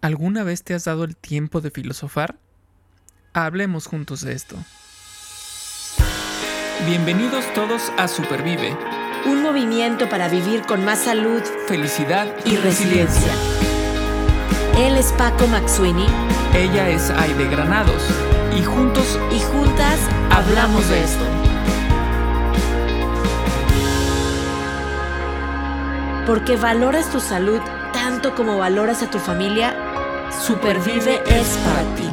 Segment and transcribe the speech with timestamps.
[0.00, 2.36] ¿Alguna vez te has dado el tiempo de filosofar?
[3.32, 4.56] Hablemos juntos de esto.
[6.86, 8.76] Bienvenidos todos a Supervive.
[9.26, 13.32] Un movimiento para vivir con más salud, felicidad y, resiliencia.
[14.76, 16.06] Él es Paco Maxuini.
[16.54, 18.02] Ella es Aide Granados.
[18.56, 19.98] Y juntos y juntas
[20.30, 21.24] hablamos de esto.
[26.24, 27.60] Porque valoras tu salud
[27.92, 29.87] tanto como valoras a tu familia
[30.48, 32.08] Supervive es para ti.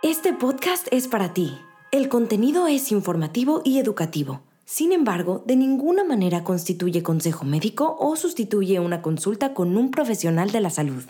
[0.00, 1.58] Este podcast es para ti.
[1.90, 4.44] El contenido es informativo y educativo.
[4.64, 10.52] Sin embargo, de ninguna manera constituye consejo médico o sustituye una consulta con un profesional
[10.52, 11.02] de la salud.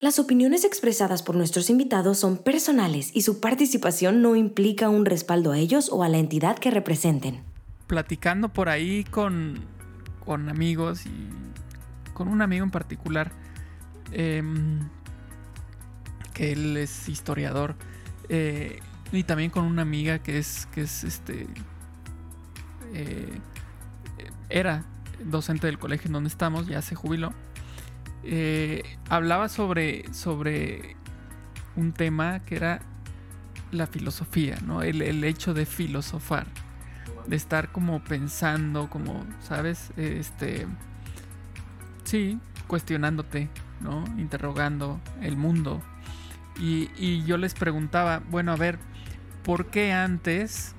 [0.00, 5.52] Las opiniones expresadas por nuestros invitados son personales y su participación no implica un respaldo
[5.52, 7.42] a ellos o a la entidad que representen.
[7.86, 9.64] Platicando por ahí con,
[10.26, 13.32] con amigos y con un amigo en particular,
[14.12, 14.80] Em,
[16.34, 17.76] que él es historiador.
[18.28, 18.80] Eh,
[19.12, 21.46] y también con una amiga que es, que es este.
[22.92, 23.40] Eh,
[24.48, 24.84] era
[25.24, 27.32] docente del colegio en donde estamos, ya se jubiló.
[28.22, 30.96] Eh, hablaba sobre, sobre
[31.76, 32.80] un tema que era
[33.70, 34.82] la filosofía, ¿no?
[34.82, 36.46] El, el, hecho de filosofar,
[37.26, 39.90] de estar como pensando, como, ¿sabes?
[39.96, 40.66] Este,
[42.04, 43.48] sí, cuestionándote
[43.80, 44.04] ¿no?
[44.18, 45.82] Interrogando el mundo.
[46.58, 48.78] Y, yo les preguntaba, bueno, a ver,
[49.44, 50.74] ¿por qué antes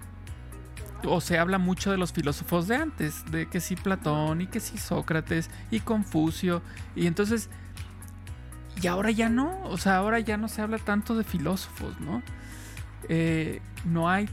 [1.05, 4.59] o se habla mucho de los filósofos de antes, de que sí Platón y que
[4.59, 6.63] sí Sócrates y Confucio,
[6.95, 7.49] y entonces,
[8.81, 12.23] y ahora ya no, o sea, ahora ya no se habla tanto de filósofos, ¿no?
[13.09, 14.27] Eh, no hay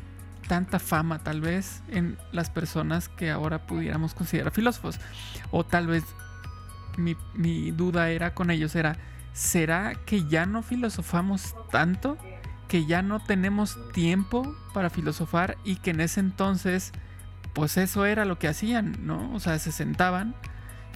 [0.49, 4.99] tanta fama tal vez en las personas que ahora pudiéramos considerar filósofos,
[5.51, 6.05] o tal vez
[6.97, 8.97] mi, duda era con ellos era,
[9.33, 12.17] ¿será que ya no filosofamos tanto?
[12.69, 16.93] ¿Que ya no tenemos tiempo para filosofar y que en ese entonces,
[17.53, 19.33] pues eso era lo que hacían, ¿no?
[19.35, 20.35] O sea, se sentaban,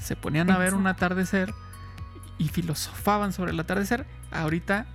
[0.01, 1.53] se ponían a ver un atardecer
[2.39, 4.07] y filosofaban sobre el atardecer.
[4.31, 4.87] Ahorita,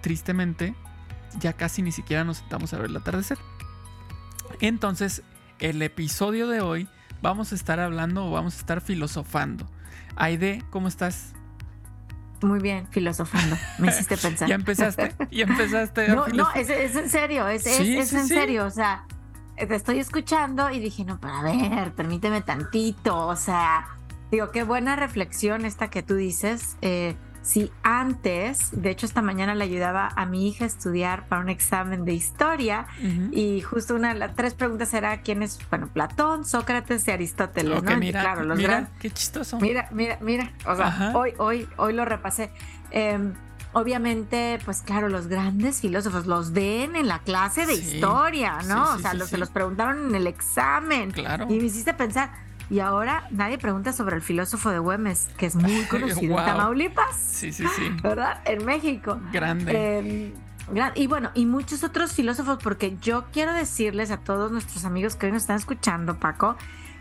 [0.00, 0.74] tristemente,
[1.38, 3.38] ya casi ni siquiera nos sentamos a ver el atardecer.
[4.60, 5.22] Entonces,
[5.58, 6.88] el episodio de hoy
[7.22, 9.66] vamos a estar hablando o vamos a estar filosofando
[10.16, 11.32] Aide, ¿cómo estás?
[12.42, 13.56] Muy bien, filosofando.
[13.78, 14.48] Me hiciste pensar.
[14.48, 16.08] ya empezaste, ya empezaste.
[16.08, 18.66] no, no, es, en serio, es, en serio.
[18.66, 19.04] O sea,
[19.56, 23.26] te estoy escuchando y dije, no, pero a ver, permíteme tantito.
[23.26, 23.88] O sea,
[24.30, 26.76] digo, qué buena reflexión esta que tú dices.
[26.80, 31.40] Eh, si antes, de hecho esta mañana le ayudaba a mi hija a estudiar para
[31.40, 32.86] un examen de historia
[33.32, 37.82] y justo una de las tres preguntas era quién es, bueno, Platón, Sócrates y Aristóteles,
[37.82, 37.96] ¿no?
[37.96, 39.58] Mira, claro, los mira, qué chistoso.
[39.58, 42.50] Mira, mira, mira, o sea, hoy, hoy, hoy lo repasé.
[42.90, 43.32] Em,
[43.72, 48.94] obviamente, pues claro, los grandes filósofos los ven en la clase de historia, ¿no?
[48.94, 51.10] o sea, se los preguntaron en el examen.
[51.10, 51.46] Claro.
[51.48, 52.30] Y me hiciste pensar,
[52.70, 57.16] y ahora nadie pregunta sobre el filósofo de Güemes, que es muy conocido en Tamaulipas.
[57.16, 57.90] Sí, sí, sí.
[58.02, 58.40] ¿Verdad?
[58.44, 59.20] En México.
[59.32, 59.98] Grande.
[59.98, 60.32] Em,
[60.94, 65.26] y bueno, y muchos otros filósofos, porque yo quiero decirles a todos nuestros amigos que
[65.26, 66.56] hoy nos están escuchando, Paco,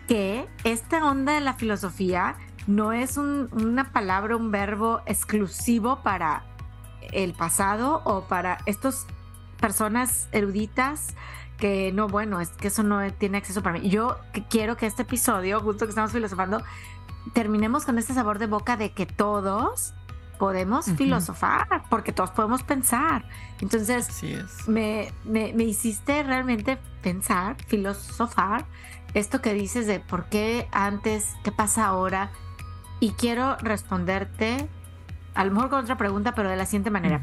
[0.07, 6.44] que esta onda de la filosofía no es una palabra, un verbo exclusivo para
[7.12, 9.06] el pasado o para estas
[9.59, 11.16] personas eruditas
[11.59, 13.89] que no, bueno, es que eso no tiene acceso para mí.
[13.89, 14.17] Yo
[14.49, 16.63] quiero que este episodio, justo que estamos filosofando,
[17.33, 19.93] terminemos con este sabor de boca de que todos
[20.39, 23.25] podemos filosofar, porque todos podemos pensar.
[23.59, 24.23] Entonces,
[24.67, 28.65] Me, me, me, hiciste realmente pensar, filosofar,
[29.13, 32.31] esto que dices de por qué antes, qué pasa ahora.
[33.01, 34.69] Y quiero responderte
[35.34, 37.22] a lo mejor con otra pregunta, pero de la siguiente manera.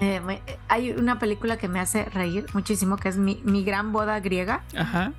[0.00, 0.20] Eh,
[0.68, 4.62] hay una película que me hace reír muchísimo, que es Mi, Gran Boda Griega.
[4.76, 5.12] Ajá.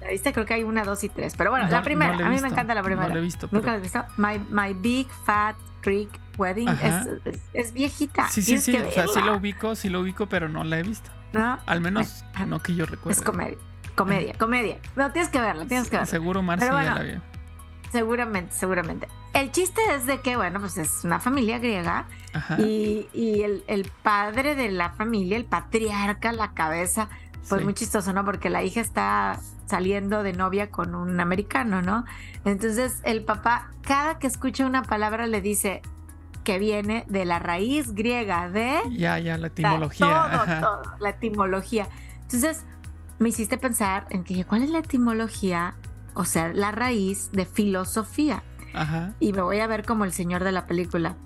[0.00, 0.32] ¿La viste?
[0.32, 1.34] Creo que hay una, dos y tres.
[1.36, 2.14] Pero bueno, la primera.
[2.14, 3.08] a mí me encanta la primera.
[3.08, 3.48] No la he visto.
[3.50, 4.04] ¿Nunca la has visto?
[4.16, 6.68] My, Big Fat Greek Wedding.
[7.52, 8.28] Es, viejita.
[8.28, 8.76] Sí, sí, sí.
[8.76, 11.10] O sea, sí lo ubico, sí lo ubico, pero no la he visto.
[11.32, 11.58] ¿No?
[11.66, 13.18] Al menos no que yo recuerde.
[13.18, 13.58] Es comedia.
[13.94, 14.78] Comedia, comedia.
[14.96, 16.06] No, tienes que verla, tienes que verla.
[16.06, 17.22] Seguro Marcia ya la vio.
[17.92, 19.08] Seguramente, seguramente.
[19.34, 22.06] El chiste es de que, bueno, pues es una familia griega
[22.56, 23.08] y,
[23.42, 27.08] el, padre de la familia, el patriarca, la cabeza,
[27.48, 28.24] pues muy chistoso, ¿no?
[28.24, 32.04] Porque la hija está saliendo de novia con un americano, ¿no?
[32.44, 35.82] Entonces el papá, cada que escucha una palabra, le dice
[36.44, 38.78] que viene de la raíz griega de...
[38.92, 40.30] Ya, ya, la etimología.
[40.30, 41.88] Todo, todo, la etimología.
[42.22, 42.64] Entonces
[43.18, 45.74] me hiciste pensar en que, ¿cuál es la etimología
[46.14, 48.42] o sea, la raíz de filosofía.
[48.74, 49.14] Ajá.
[49.20, 51.16] Y me voy a ver como el señor de la película.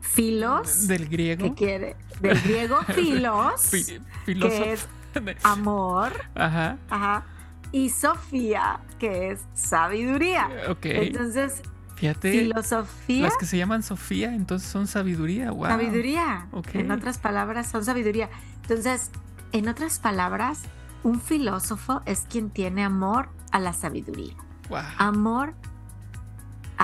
[0.00, 0.86] Filos.
[0.86, 1.42] Del griego.
[1.48, 1.96] Que quiere.
[2.20, 3.60] Del griego filos.
[3.70, 4.86] Fi- que es
[5.42, 6.12] amor.
[6.34, 6.76] Ajá.
[6.90, 7.24] Ajá.
[7.72, 10.48] Y Sofía, que es sabiduría.
[10.68, 10.84] Ok.
[10.86, 11.60] Entonces,
[11.96, 12.30] Fíjate.
[12.30, 13.22] filosofía.
[13.24, 15.50] Las que se llaman Sofía, entonces son sabiduría.
[15.50, 15.66] Wow.
[15.66, 16.46] Sabiduría.
[16.52, 16.74] Ok.
[16.74, 18.30] En otras palabras, son sabiduría.
[18.62, 19.10] Entonces,
[19.52, 20.62] en otras palabras,
[21.02, 24.34] un filósofo es quien tiene amor a la sabiduría.
[24.68, 24.80] Wow.
[24.98, 25.54] Amor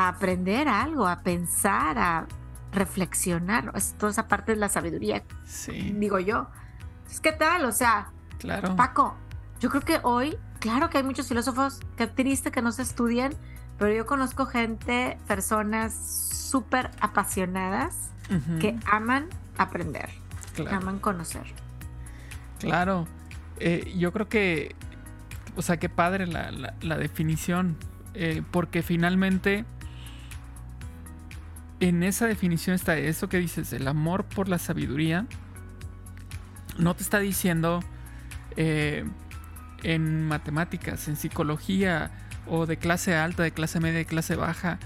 [0.06, 2.26] a aprender algo, a pensar, a
[2.73, 3.73] reflexionar.
[3.75, 6.49] Es toda esa parte de la sabiduría, Sí, digo yo.
[7.11, 8.08] Es que tal, o sea,
[8.38, 8.76] claro.
[8.76, 9.17] Paco,
[9.61, 13.32] yo creo que hoy, claro que hay muchos filósofos, qué triste que no se estudien,
[13.79, 18.11] pero yo conozco gente, personas súper apasionadas
[18.61, 19.26] que aman
[19.58, 20.08] aprender,
[20.55, 20.76] claro.
[20.76, 21.43] aman conocer.
[22.61, 23.08] Claro.
[23.58, 24.76] Eh, yo creo que,
[25.56, 27.76] o sea, qué padre la, la- la definición,
[28.14, 29.64] eh, porque finalmente
[31.81, 35.27] en esa definición está eso que dices, el amor por la sabiduría,
[36.79, 37.81] no te está diciendo
[38.56, 39.05] eh,
[39.82, 42.11] en matemáticas, en psicología,
[42.47, 44.79] o de clase alta, de clase media, de clase baja,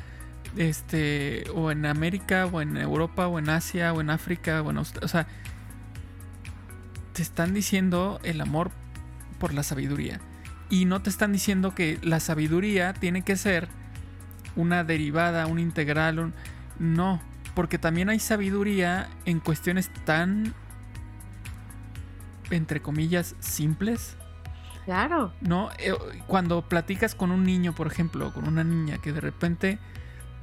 [0.56, 4.76] este, o en América, o en Europa, o en Asia, o en África, o en
[4.76, 5.26] Aust- o sea,
[7.12, 8.70] te están diciendo el amor
[9.38, 10.20] por la sabiduría.
[10.70, 13.69] Y no te están diciendo que la sabiduría tiene que ser
[14.56, 16.35] una derivada, un integral, un...
[16.79, 17.21] no,
[17.55, 20.55] porque también hay sabiduría en cuestiones tan,
[22.50, 24.17] entre comillas, simples,
[24.85, 25.71] Claro, ¿no?
[25.79, 25.94] Eh,
[26.26, 29.79] Cuando platicas con un niño, por ejemplo, o con una niña, que de repente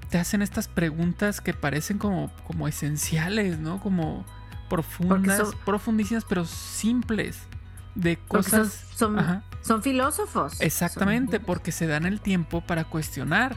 [0.09, 3.79] te hacen estas preguntas que parecen como, como esenciales, ¿no?
[3.79, 4.25] Como
[4.67, 7.39] profundas, son- profundísimas, pero simples.
[7.93, 8.83] De son, cosas.
[9.61, 10.59] son, filósofos.
[10.59, 13.55] Exactamente, porque se dan el tiempo para cuestionar,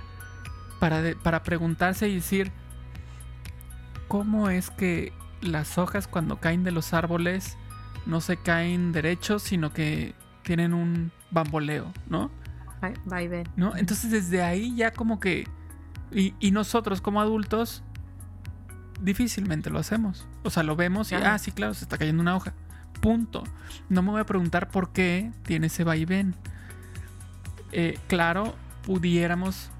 [0.80, 2.52] para, de- para preguntarse y decir,
[4.08, 7.56] ¿cómo es que las hojas cuando caen de los árboles
[8.06, 12.30] no se caen derechos, sino que tienen un bamboleo, ¿no?
[13.06, 13.48] Ven.
[13.56, 13.76] ¿No?
[13.76, 15.48] Entonces desde ahí ya como que...
[16.12, 17.82] Y, y nosotros como adultos
[19.00, 20.26] difícilmente lo hacemos.
[20.42, 22.52] O sea, lo vemos y, ah, sí, claro, se está cayendo una hoja.
[23.00, 23.44] Punto.
[23.88, 26.34] No me voy a preguntar por qué tiene ese vaivén.
[27.72, 28.54] Eh, claro,
[28.84, 29.70] pudiéramos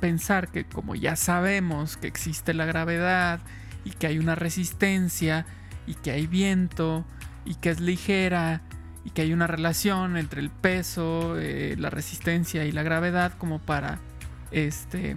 [0.00, 3.40] pensar que como ya sabemos que existe la gravedad
[3.84, 5.46] y que hay una resistencia
[5.86, 7.04] y que hay viento
[7.44, 8.62] y que es ligera
[9.04, 13.58] y que hay una relación entre el peso, eh, la resistencia y la gravedad como
[13.58, 13.98] para
[14.50, 15.16] este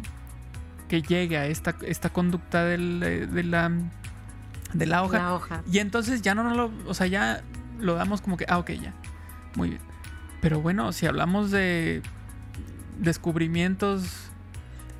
[0.87, 3.71] que llegue a esta, esta conducta del, eh, de, la,
[4.73, 5.17] de la hoja.
[5.17, 5.63] La hoja.
[5.71, 7.41] Y entonces ya no nos lo, o sea, ya
[7.79, 8.93] lo damos como que, ah, ok, ya.
[9.55, 9.81] Muy bien.
[10.41, 12.01] Pero bueno, si hablamos de
[12.99, 14.31] descubrimientos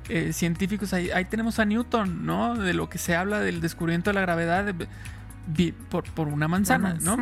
[0.08, 2.54] eh, científicos, ahí, ahí tenemos a Newton, ¿no?
[2.56, 6.94] De lo que se habla del descubrimiento de la gravedad de- por, por una manzana,
[7.00, 7.16] ¿no?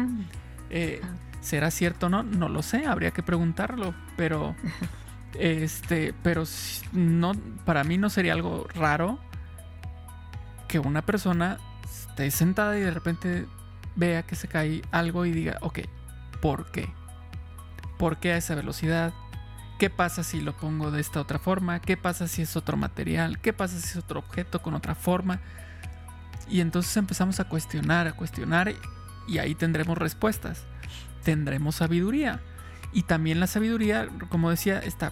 [0.71, 1.09] Eh, Ah.
[1.41, 2.23] ¿Será cierto o no?
[2.23, 4.55] No lo sé, habría que preguntarlo, pero
[5.39, 6.45] este, pero
[6.93, 7.33] no,
[7.65, 9.19] para mí no sería algo raro
[10.69, 13.47] que una persona esté sentada y de repente
[13.97, 15.81] vea que se cae algo y diga, ok,
[16.41, 16.89] ¿por qué?
[17.99, 19.13] ¿Por qué a esa velocidad?
[19.83, 21.81] ¿Qué pasa si lo pongo de esta otra forma?
[21.81, 23.41] ¿Qué pasa si es otro material?
[23.41, 25.41] ¿Qué pasa si es otro objeto con otra forma?
[26.49, 28.73] Y entonces empezamos a cuestionar, a cuestionar
[29.27, 30.67] y ahí tendremos respuestas.
[31.25, 32.41] Tendremos sabiduría.
[32.93, 35.11] Y también la sabiduría, como decía, está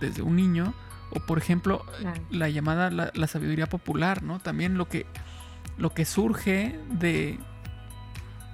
[0.00, 0.74] desde un niño
[1.10, 1.84] o por ejemplo
[2.30, 4.38] la llamada la, la sabiduría popular, ¿no?
[4.38, 5.06] También lo que,
[5.76, 7.40] lo que surge de,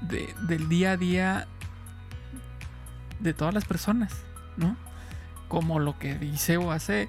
[0.01, 1.49] de- del día a día
[3.19, 4.25] de todas las personas,
[4.57, 4.75] ¿no?
[5.51, 7.09] Como lo que dice o hace,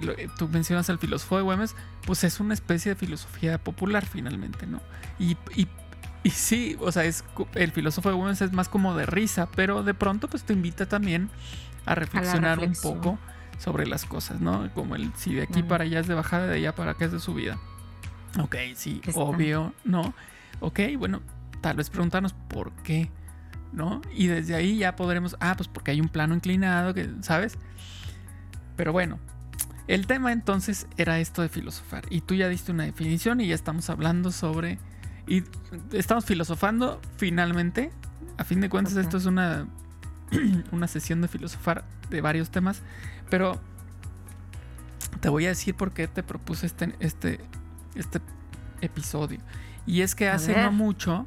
[0.00, 4.66] lo- tú mencionas al filósofo de Güemes, pues es una especie de filosofía popular finalmente,
[4.66, 4.80] ¿no?
[5.18, 5.68] Y, y,
[6.24, 7.22] y sí, o sea, es,
[7.54, 10.86] el filósofo de Güemes es más como de risa, pero de pronto pues te invita
[10.86, 11.28] también
[11.84, 13.18] a reflexionar un poco
[13.58, 14.68] sobre las cosas, ¿no?
[14.74, 17.12] Como el si de aquí para allá es de bajada, de allá para acá es
[17.12, 17.58] de subida.
[18.40, 19.20] Ok, sí, Está.
[19.20, 20.14] obvio, ¿no?
[20.60, 21.20] Ok, bueno,
[21.60, 23.10] tal vez preguntarnos por qué,
[23.72, 24.02] ¿no?
[24.14, 27.58] Y desde ahí ya podremos, ah, pues porque hay un plano inclinado, que, ¿sabes?
[28.76, 29.18] Pero bueno,
[29.88, 32.04] el tema entonces era esto de filosofar.
[32.10, 34.78] Y tú ya diste una definición y ya estamos hablando sobre...
[35.26, 35.44] Y
[35.92, 37.92] estamos filosofando finalmente.
[38.38, 39.66] A fin de cuentas, esto es una,
[40.72, 42.82] una sesión de filosofar de varios temas.
[43.30, 43.60] Pero
[45.20, 47.40] te voy a decir por qué te propuse este, este,
[47.94, 48.20] este
[48.80, 49.40] episodio.
[49.86, 51.26] Y es que hace no mucho,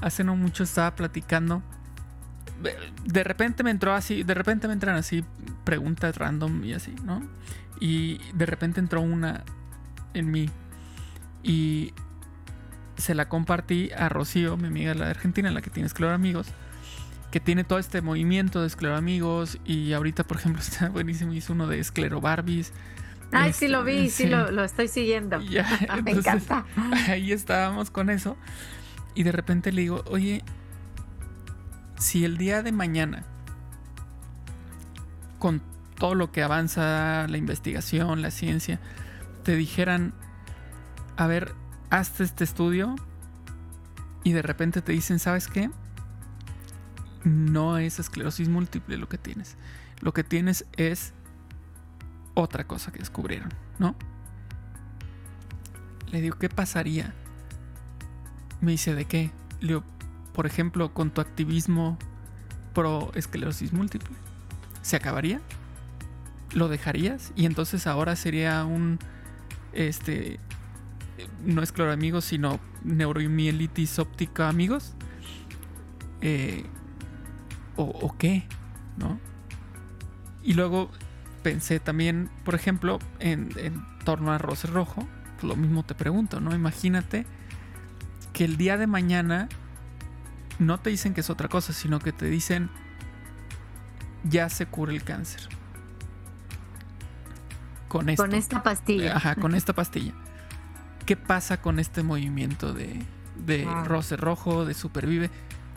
[0.00, 1.62] hace no mucho estaba platicando.
[3.04, 5.24] de- repente me entró así, de repente me entran así
[5.64, 7.22] preguntas random y así, ¿no?
[7.80, 9.44] Y de repente entró una
[10.14, 10.48] en mí.
[11.42, 11.92] Y
[12.96, 16.48] se la compartí a Rocío, mi amiga la de Argentina, la que tiene escleroamigos,
[17.30, 21.66] que tiene todo este movimiento de escleroamigos y ahorita, por ejemplo, está buenísimo, hizo uno
[21.66, 22.72] de esclerobarbies.
[23.32, 25.40] Ay, sí lo vi, sí, lo, estoy siguiendo.
[26.04, 26.64] Me encanta.
[27.08, 28.36] Ahí estábamos con eso
[29.16, 30.44] y de repente le digo, oye,
[31.98, 33.24] si el día de mañana,
[35.38, 35.62] con
[35.98, 38.78] todo lo que avanza la investigación, la ciencia,
[39.42, 40.12] te dijeran,
[41.16, 41.54] a ver,
[41.88, 42.94] hazte este estudio
[44.22, 45.70] y de repente te dicen, ¿sabes qué?
[47.24, 49.56] No es esclerosis múltiple lo que tienes.
[50.00, 51.14] Lo que tienes es
[52.34, 53.96] otra cosa que descubrieron, ¿no?
[56.10, 57.14] Le digo, ¿qué pasaría?
[58.60, 59.30] Me dice, ¿de qué?
[59.60, 59.84] Le digo,
[60.32, 61.98] por ejemplo, con tu activismo
[62.74, 64.16] pro esclerosis múltiple.
[64.82, 65.40] ¿Se acabaría?
[66.52, 67.32] ¿Lo dejarías?
[67.36, 68.98] Y entonces ahora sería un
[69.72, 70.38] este
[71.44, 74.94] no es amigos, sino neuromielitis óptica amigos.
[76.20, 76.64] Eh,
[77.76, 78.44] o, qué?
[78.96, 79.20] ¿No?
[80.42, 80.90] Y luego
[81.42, 83.50] pensé también, por ejemplo, en,
[84.04, 85.06] torno a Roce Rojo.
[85.34, 86.54] Pues lo mismo te pregunto, ¿no?
[86.54, 87.26] Imagínate
[88.36, 89.48] que el día de mañana
[90.58, 92.68] no te dicen que es otra cosa, sino que te dicen
[94.24, 95.48] ya se cura el cáncer.
[97.88, 99.16] Con, con esta pastilla.
[99.16, 100.12] Ajá, con esta pastilla.
[101.06, 103.02] ¿Qué pasa con este movimiento de,
[103.36, 105.30] de Roce Rojo, de Supervive?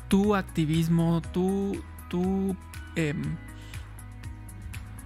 [0.10, 2.58] Tu activismo, tu, tu
[2.98, 3.38] em,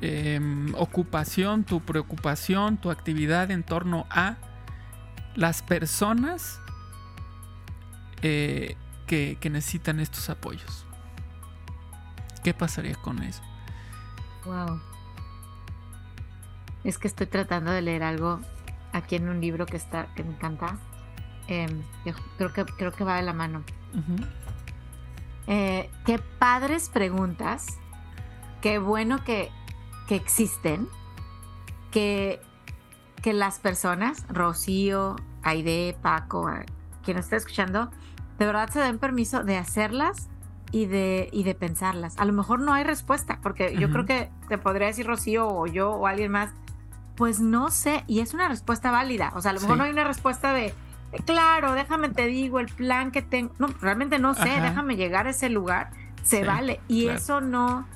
[0.01, 4.37] em, ocupación, tu preocupación, tu actividad en torno a
[5.35, 6.62] las personas
[8.23, 8.75] eh,
[9.05, 10.85] que, que necesitan estos apoyos.
[12.43, 13.41] ¿Qué pasaría con eso?
[14.45, 14.81] Wow.
[16.83, 18.39] Es que estoy tratando de leer algo
[18.91, 20.77] aquí en un libro que está que me encanta.
[21.47, 21.81] Em,
[22.37, 23.63] creo que creo que va de la mano.
[25.47, 27.65] Eh, qué padres preguntas.
[28.61, 29.49] Qué bueno que,
[30.07, 30.87] que existen.
[31.91, 32.41] Que,
[33.21, 36.49] que las personas, Rocío, Aide, Paco,
[37.03, 37.91] quien está escuchando,
[38.43, 40.27] de verdad se den permiso de hacerlas
[40.71, 42.17] y de, y de pensarlas.
[42.17, 45.65] A lo mejor no hay respuesta, porque yo creo que te podría decir Rocío o
[45.65, 46.51] yo o alguien más,
[47.15, 49.31] pues no sé, y es una respuesta válida.
[49.35, 50.73] O sea, a lo mejor no hay una respuesta de,
[51.25, 53.53] claro, déjame te digo el plan que tengo.
[53.59, 56.81] No, realmente no sé, déjame llegar a ese lugar, se vale.
[56.89, 57.87] Y eso no,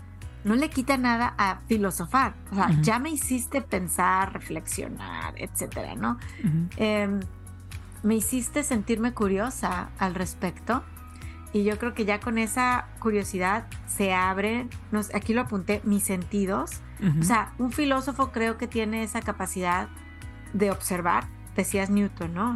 [0.45, 2.35] no le quita nada a filosofar.
[2.51, 6.17] O sea, ya me hiciste pensar, reflexionar, etcétera, ¿no?
[8.03, 10.83] Me hiciste sentirme curiosa al respecto.
[11.53, 14.69] Y yo creo que ya con esa curiosidad se abren,
[15.13, 16.81] aquí lo apunté, mis sentidos
[17.19, 19.87] o sea, un filósofo creo que tiene esa capacidad
[20.53, 21.25] de observar,
[21.55, 22.55] decías Newton, ¿no?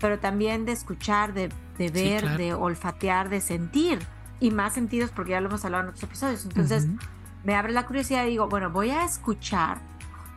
[0.00, 4.00] pero también de escuchar, de, ver, de olfatear, de sentir,
[4.40, 6.44] y más sentidos porque ya lo hemos hablado en otros episodios.
[6.44, 6.88] Entonces,
[7.44, 9.78] me abre la curiosidad y digo, bueno, voy a escuchar,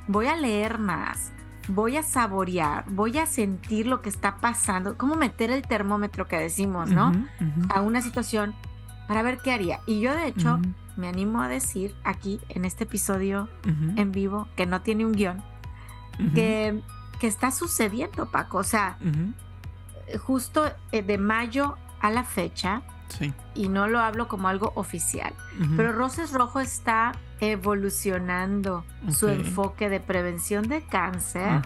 [0.08, 1.32] voy a leer más,
[1.70, 6.38] voy a saborear, voy a sentir lo que está pasando, cómo meter el termómetro que
[6.38, 7.12] decimos, ¿no?
[7.70, 8.56] A una situación
[9.08, 9.80] para ver qué haría.
[9.86, 10.60] Y yo, de hecho,
[10.98, 13.50] me animo a decir aquí en este episodio
[13.96, 15.42] en vivo, que no tiene un guion,
[16.34, 16.82] que,
[17.20, 18.58] que, está sucediendo, Paco.
[18.58, 18.98] O sea,
[20.22, 22.82] justo eh, de mayo a la fecha,
[23.56, 25.34] y no lo hablo como algo oficial,
[25.76, 31.62] pero Roses Rojo está evolucionando su enfoque de prevención de cáncer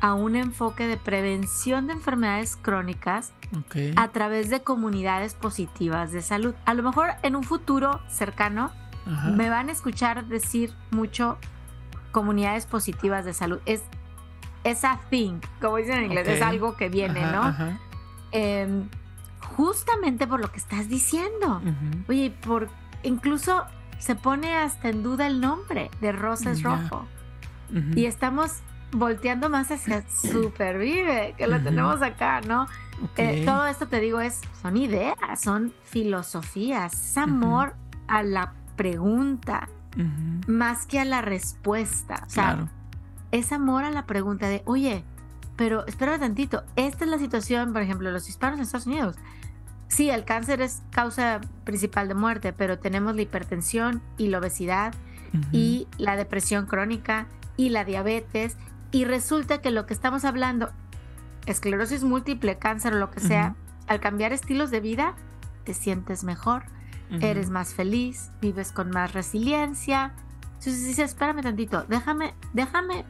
[0.00, 3.32] a un enfoque de prevención de enfermedades crónicas
[3.96, 6.54] a través de comunidades positivas de salud.
[6.64, 8.70] A lo mejor en un futuro cercano
[9.34, 11.38] me van a escuchar decir mucho
[12.12, 13.58] comunidades positivas de salud.
[13.66, 13.82] Es
[14.64, 17.54] esa thing, como dicen en inglés, es algo que viene, ¿no?
[18.30, 18.88] Em,
[19.56, 21.60] justamente por lo que estás diciendo.
[22.08, 22.68] Oye, por
[23.02, 23.64] incluso
[23.98, 27.06] se pone hasta en duda el nombre de Roses Rojo.
[27.94, 28.60] Y estamos
[28.92, 32.66] volteando más hacia Supervive, que lo tenemos acá, ¿no?
[33.16, 37.74] Eh, todo esto te digo es, son ideas, son filosofías, es amor
[38.08, 39.68] a la pregunta,
[40.46, 42.24] más que a la respuesta.
[42.26, 42.68] O sea,
[43.30, 45.04] es amor a la pregunta de, oye,
[45.56, 49.16] pero espera tantito, esta es la situación, por ejemplo, los hispanos en Estados Unidos.
[49.88, 54.94] Sí, el cáncer es causa principal de muerte, pero tenemos la hipertensión y la obesidad
[55.52, 57.26] y la depresión crónica
[57.56, 58.56] y la diabetes.
[58.92, 60.70] Y resulta que lo que estamos hablando,
[61.46, 65.14] esclerosis múltiple, cáncer o lo que sea, al cambiar estilos de vida,
[65.64, 66.64] te sientes mejor,
[67.20, 70.12] eres más feliz, vives con más resiliencia.
[70.44, 73.04] Entonces dices, espérame tantito, déjame, déjame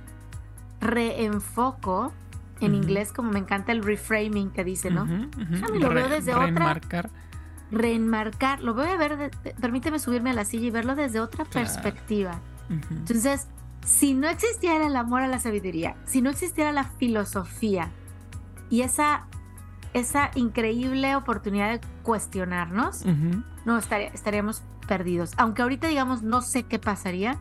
[0.80, 2.12] reenfoco
[2.60, 5.04] en inglés, como me encanta el reframing que dice, ¿no?
[5.04, 5.28] Ujú.
[5.62, 7.10] Ah, lo veo desde otra- reenmarcar.
[7.70, 11.44] Reenmarcar, lo voy a ver, de- permíteme subirme a la silla y verlo desde otra
[11.44, 11.66] Claro.
[11.66, 12.40] perspectiva.
[12.90, 13.46] Entonces,
[13.86, 17.90] si no existiera el amor a la sabiduría, si no existiera la filosofía
[18.70, 19.26] y esa,
[19.94, 23.04] esa increíble oportunidad de cuestionarnos,
[23.64, 25.32] no estaría- estaríamos perdidos.
[25.36, 27.38] Aunque ahorita digamos no sé qué pasaría,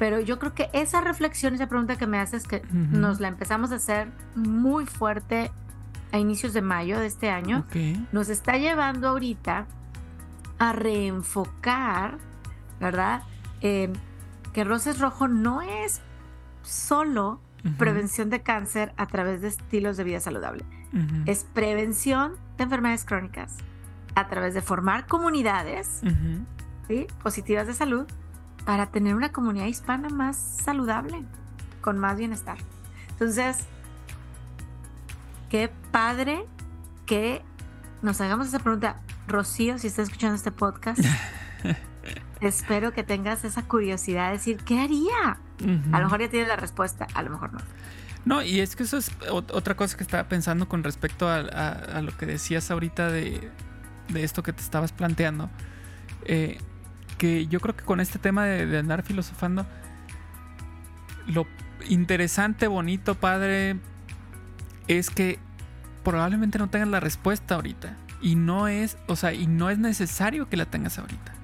[0.00, 3.70] pero yo creo que esa reflexión, esa pregunta que me haces, que nos la empezamos
[3.70, 5.52] a hacer muy fuerte
[6.10, 7.66] a inicios de mayo de este año,
[8.10, 9.66] nos está llevando ahorita
[10.58, 12.16] a reenfocar,
[12.80, 13.24] ¿verdad?
[13.60, 13.92] Eh,
[14.54, 16.00] que Roses Rojo no es
[16.62, 17.42] solo
[17.76, 20.64] prevención de cáncer a través de estilos de vida saludable,
[21.26, 23.58] es prevención de enfermedades crónicas
[24.14, 26.00] a través de formar comunidades
[27.22, 28.06] positivas de salud
[28.64, 31.22] para tener una comunidad hispana más saludable,
[31.80, 32.58] con más bienestar.
[33.10, 33.58] Entonces,
[35.48, 36.44] qué padre
[37.06, 37.42] que
[38.02, 38.96] nos hagamos esa pregunta.
[39.26, 41.00] Rocío, si estás escuchando este podcast,
[42.40, 45.38] espero que tengas esa curiosidad de decir, ¿qué haría?
[45.92, 47.58] A lo mejor ya tienes la respuesta, a lo mejor no.
[48.24, 51.36] No, y es que eso es ot- otra cosa que estaba pensando con respecto a,
[51.40, 53.50] a- a lo que decías ahorita de,
[54.08, 55.48] de esto que te estabas planteando.
[56.24, 56.58] Eh,
[57.20, 59.66] que yo creo que con este tema de, de andar filosofando,
[61.26, 61.46] lo
[61.86, 63.76] interesante, bonito, padre,
[64.88, 65.38] es que
[66.02, 67.94] probablemente no tengas la respuesta ahorita.
[68.22, 71.34] Y no es, o sea, y no es necesario que la tengas ahorita.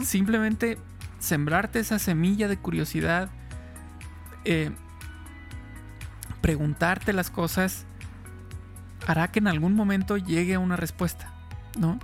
[0.00, 0.78] Simplemente
[1.18, 3.28] sembrarte esa semilla de curiosidad.
[4.46, 4.70] eh,
[6.40, 7.84] preguntarte las cosas
[9.06, 11.30] hará que en algún momento llegue a una respuesta,
[11.78, 12.00] ¿no?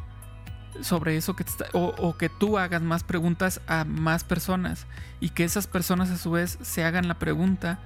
[0.82, 4.86] Sobre eso que te está- o, o que tú hagas más preguntas a más personas
[5.20, 7.78] y que esas personas a su vez se hagan la pregunta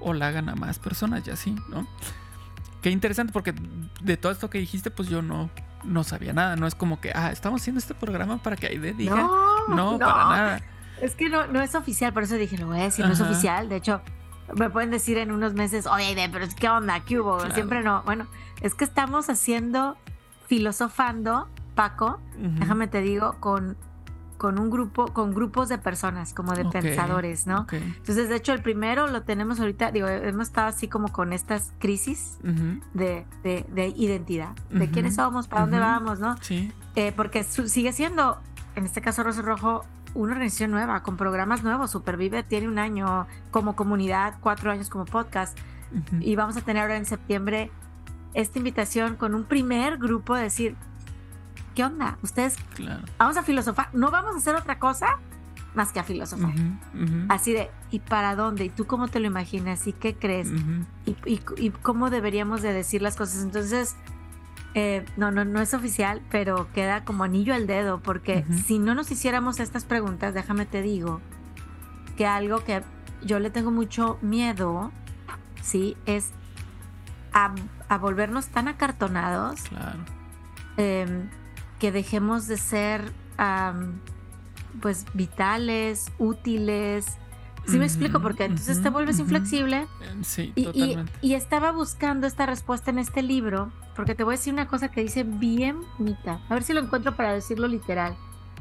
[0.00, 1.86] o la hagan a más personas y así, ¿no?
[2.82, 3.54] Qué interesante porque
[4.00, 5.50] de todo esto que dijiste pues yo no,
[5.82, 8.92] no sabía nada, no es como que, ah, estamos haciendo este programa para que Aide
[8.92, 10.60] diga, no, no, para nada.
[11.02, 13.20] Es que no, no es oficial, por eso dije, lo voy a decir, no es
[13.20, 13.68] oficial.
[13.68, 14.00] De hecho,
[14.56, 17.00] me pueden decir en unos meses, oye, Aide, pero es ¿qué onda?
[17.00, 17.36] ¿Qué hubo?
[17.38, 17.54] Claro.
[17.54, 18.02] Siempre no.
[18.04, 18.26] Bueno,
[18.60, 19.96] es que estamos haciendo,
[20.46, 22.18] filosofando, Paco,
[22.58, 23.76] déjame te digo, con,
[24.36, 27.66] con un grupo, con grupos de personas, como de pensadores, ¿no?
[27.98, 31.72] Entonces, de hecho, el primero lo tenemos ahorita, digo, hemos estado así como con estas
[31.78, 32.38] crisis
[32.94, 36.36] de, de- de identidad, de quiénes somos, para dónde vamos, ¿no?
[36.40, 36.72] Sí.
[36.96, 38.38] Eh, porque su- sigue siendo,
[38.74, 41.90] en este caso Rosa Rojo, una organización nueva, con programas nuevos.
[41.92, 45.56] Supervive tiene un año como comunidad, cuatro años como podcast.
[45.92, 46.16] Ujú.
[46.22, 47.70] Y vamos a tener ahora en septiembre
[48.34, 50.76] esta invitación con un primer grupo de decir,
[51.78, 52.18] ¿qué onda?
[52.22, 53.04] Ustedes, Claro.
[53.18, 55.20] vamos a filosofar, no vamos a hacer otra cosa
[55.76, 56.50] más que a filosofar.
[57.28, 58.64] Así de, ¿y para dónde?
[58.64, 59.86] ¿Y tú cómo te lo imaginas?
[59.86, 60.48] ¿Y qué crees?
[61.06, 63.44] Y, y- y cómo deberíamos de decir las cosas.
[63.44, 63.94] Entonces,
[64.74, 68.96] eh, no, no, no es oficial, pero queda como anillo al dedo, porque si no
[68.96, 71.20] nos hiciéramos estas preguntas, déjame te digo,
[72.16, 72.82] que algo que
[73.22, 74.90] yo le tengo mucho miedo,
[75.62, 75.96] ¿sí?
[76.06, 76.32] Es
[77.32, 77.54] a,
[77.88, 80.00] a volvernos tan acartonados Claro.
[80.76, 81.30] em,
[81.78, 83.12] que dejemos de ser,
[84.80, 87.06] pues, vitales, útiles.
[87.66, 88.20] ¿Sí me explico?
[88.20, 91.12] Porque entonces te vuelves inflexible Eh, Sí, y, totalmente.
[91.20, 94.90] y estaba buscando esta respuesta en este libro, porque te voy a decir una cosa
[94.90, 96.40] que dice bien bonita.
[96.48, 98.16] A ver si lo encuentro para decirlo literal.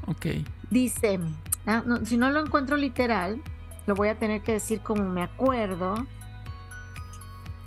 [0.07, 0.25] Ok.
[0.69, 1.19] Dice,
[1.65, 3.41] ah, no, si no lo encuentro literal,
[3.85, 6.05] lo voy a tener que decir como me acuerdo,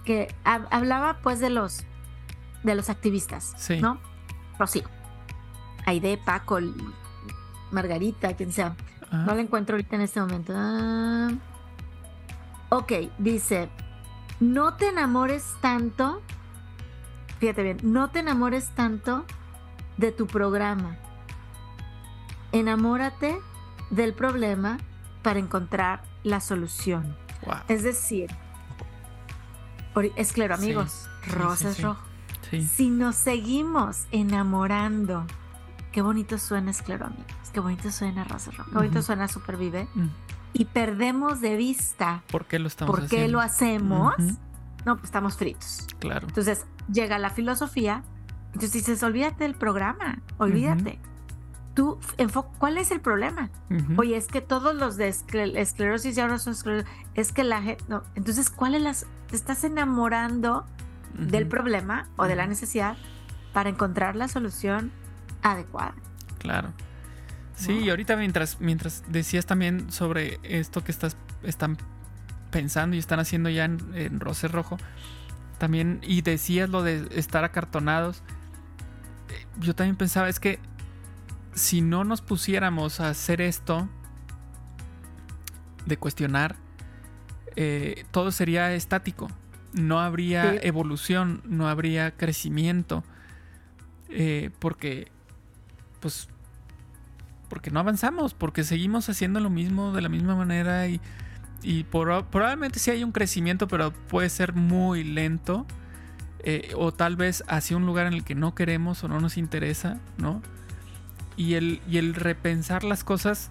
[0.04, 1.84] que hab- hablaba pues de los,
[2.64, 3.80] de los activistas, Sí.
[3.80, 3.98] ¿no?
[4.58, 4.82] Rocío,
[5.90, 6.58] Aide, Paco,
[7.72, 8.76] Margarita, quien sea.
[9.06, 9.24] Ajá.
[9.24, 10.52] No la encuentro ahorita en este momento.
[10.56, 11.30] Ah.
[12.68, 13.68] Ok, dice,
[14.38, 16.22] no te enamores tanto,
[17.40, 19.24] fíjate bien, no te enamores tanto
[19.96, 20.96] de tu programa.
[22.52, 23.36] Enamórate
[23.90, 24.78] del problema
[25.22, 27.16] para encontrar la solución.
[27.44, 27.56] Wow.
[27.66, 28.30] Es decir,
[30.14, 31.82] es claro, amigos, sí, rosas sí, sí.
[31.82, 32.00] rojo.
[32.76, 35.26] Si nos seguimos enamorando,
[35.92, 37.26] qué bonito suena Esclero, amigos.
[37.52, 38.70] Qué bonito suena Rosa Roja.
[38.70, 39.06] Qué bonito Ujú.
[39.06, 39.88] suena Supervive.
[39.94, 40.06] Mm.
[40.52, 43.32] Y perdemos de vista ¿Por qué lo estamos por qué haciendo?
[43.32, 44.14] lo hacemos.
[44.84, 45.86] No, pues estamos fritos.
[45.98, 46.26] Claro.
[46.28, 48.02] Entonces llega la filosofía.
[48.46, 50.18] Entonces dices, olvídate del programa.
[50.38, 50.98] Olvídate.
[51.74, 51.98] Tú,
[52.58, 53.48] ¿cuál es el problema?
[53.96, 56.90] Oye, es que todos los de escle- esclerosis y ahora son esclerosis.
[57.14, 57.84] Es que la gente.
[57.88, 58.02] No.
[58.16, 59.06] Entonces, ¿cuál es las.
[59.28, 60.64] Te estás enamorando
[61.14, 62.96] del problema o de la necesidad
[63.52, 64.90] para encontrar la solución
[65.42, 65.94] adecuada.
[66.38, 66.72] Claro.
[67.54, 71.76] Sí, y ahorita mientras, mientras decías también sobre esto que estás, están
[72.50, 74.78] pensando y están haciendo ya en, en Roce Rojo.
[75.58, 78.22] También, y decías lo de estar acartonados.
[79.28, 80.58] Eh, Yo también pensaba, es que
[81.54, 83.86] si no nos pusiéramos a hacer esto,
[85.84, 86.56] de cuestionar,
[87.56, 89.28] eh, todo sería estático.
[89.72, 90.58] No habría Sí.
[90.62, 93.04] evolución, no habría crecimiento.
[94.12, 95.12] eh, porque,
[96.00, 96.28] pues,
[97.48, 101.00] porque no avanzamos, porque seguimos haciendo lo mismo de la misma manera y,
[101.62, 105.66] y por- probablemente sí hay un crecimiento, pero puede ser muy lento.
[106.42, 109.36] eh, o tal vez hacia un lugar en el que no queremos o no nos
[109.36, 110.40] interesa, ¿no?
[111.36, 113.50] Y el, y el repensar las cosas,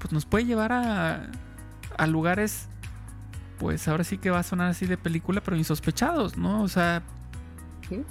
[0.00, 1.30] pues nos puede llevar a,
[1.96, 2.68] a lugares,
[3.58, 6.62] pues ahora sí que va a sonar así de película, pero insospechados, ¿no?
[6.62, 7.02] O sea,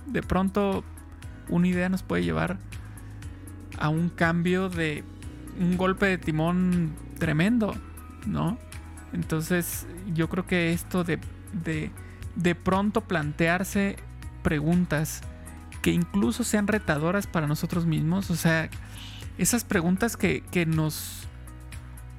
[0.07, 0.83] de pronto
[1.49, 2.57] una idea nos puede llevar
[3.77, 5.03] a un cambio de
[5.59, 7.75] un golpe de timón tremendo,
[8.25, 8.57] ¿no?
[9.13, 11.19] Entonces yo creo que esto de,
[11.51, 11.91] de,
[12.36, 13.97] de pronto plantearse
[14.41, 15.21] preguntas
[15.81, 18.69] que incluso sean retadoras para nosotros mismos, o sea,
[19.38, 21.27] esas preguntas que, que nos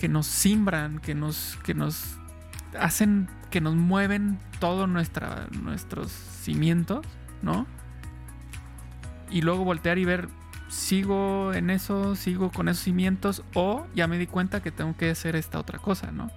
[0.04, 2.18] que nos simbran, que nos, que nos
[2.78, 7.06] hacen, que nos mueven todos nuestros cimientos,
[7.40, 7.66] ¿no?
[9.30, 10.28] Y luego voltear y ver,
[10.74, 15.10] sigo en eso, sigo con esos cimientos, o ya me di cuenta que tengo que
[15.10, 16.30] hacer esta otra cosa, ¿no?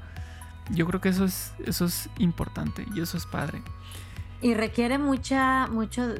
[0.69, 3.61] Yo creo que eso es, eso es importante y eso es padre.
[4.41, 6.13] Y requiere mucha, mucho,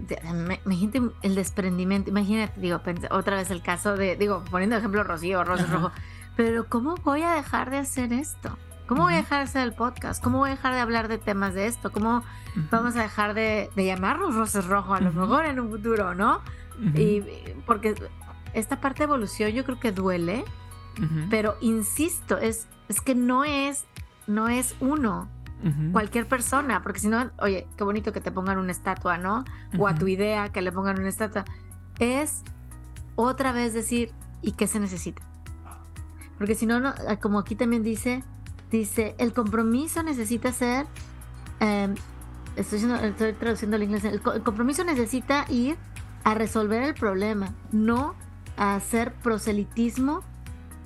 [0.65, 5.65] imagínate el desprendimiento, imagínate, digo, otra vez el caso de, digo, poniendo ejemplo Rocío, Rosa
[5.65, 5.73] Ajá.
[5.73, 5.91] Rojo,
[6.35, 8.57] pero ¿cómo voy a dejar de hacer esto?
[8.87, 10.23] ¿Cómo voy a dejar de hacer el podcast?
[10.23, 11.91] ¿Cómo voy a dejar de hablar de temas de esto?
[11.91, 12.23] ¿Cómo
[12.71, 16.41] vamos a dejar de, de llamarnos Rosas Rojo a lo mejor en un futuro, ¿no?
[16.79, 17.23] Ujú, Y
[17.65, 17.95] porque
[18.53, 20.43] esta parte de evolución yo creo que duele,
[20.97, 23.85] ujú, pero insisto, es, es que no es,
[24.27, 25.29] no es uno,
[25.63, 29.43] ujú, cualquier persona, porque si no, oye, qué bonito que te pongan una estatua, ¿no?
[29.77, 31.45] O a tu idea que le pongan una estatua.
[31.99, 32.43] Es
[33.15, 34.11] otra vez decir,
[34.41, 35.21] ¿y qué se necesita?
[36.37, 38.23] Porque si no, no, ah, como aquí también dice,
[38.69, 40.85] dice, el compromiso necesita ser,
[41.59, 41.93] eh,
[42.55, 45.77] estoy, diciendo- estoy traduciendo al inglés, el, el compromiso necesita ir
[46.27, 48.13] a resolver el problema, no
[48.57, 50.23] a hacer proselitismo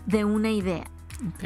[0.05, 0.83] de una idea.
[1.29, 1.45] Ok,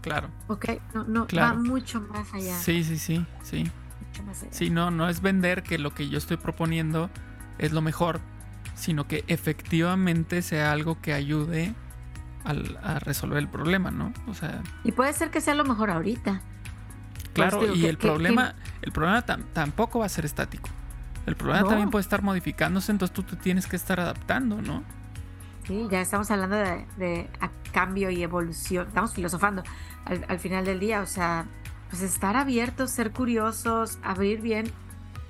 [0.00, 0.28] claro.
[0.48, 0.64] ¿Ok?
[0.94, 1.56] No, no, Claro.
[1.56, 2.56] va mucho más allá.
[2.58, 3.70] Sí, sí, sí, sí.
[4.06, 4.52] mucho más allá.
[4.52, 7.10] Sí, no, no es vender que lo que yo estoy proponiendo
[7.58, 8.18] es lo mejor,
[8.74, 11.74] sino que efectivamente sea algo que ayude
[12.44, 14.14] al- a resolver el problema, ¿no?
[14.26, 16.40] O sea, Y puede ser que sea lo mejor ahorita.
[17.34, 20.70] claro, digo y que- el que- problema, el problema tam- tampoco va a ser estático.
[21.26, 21.68] El problema No.
[21.68, 24.82] también puede estar modificándose, entonces tú te tienes que estar adaptando, ¿no?
[25.66, 28.86] Sí, ya estamos hablando de, de a- cambio y evolución.
[28.86, 29.62] Estamos filosofando
[30.04, 31.00] al, al final del día.
[31.02, 31.46] O sea,
[31.90, 34.70] pues estar abiertos, ser curiosos, abrir bien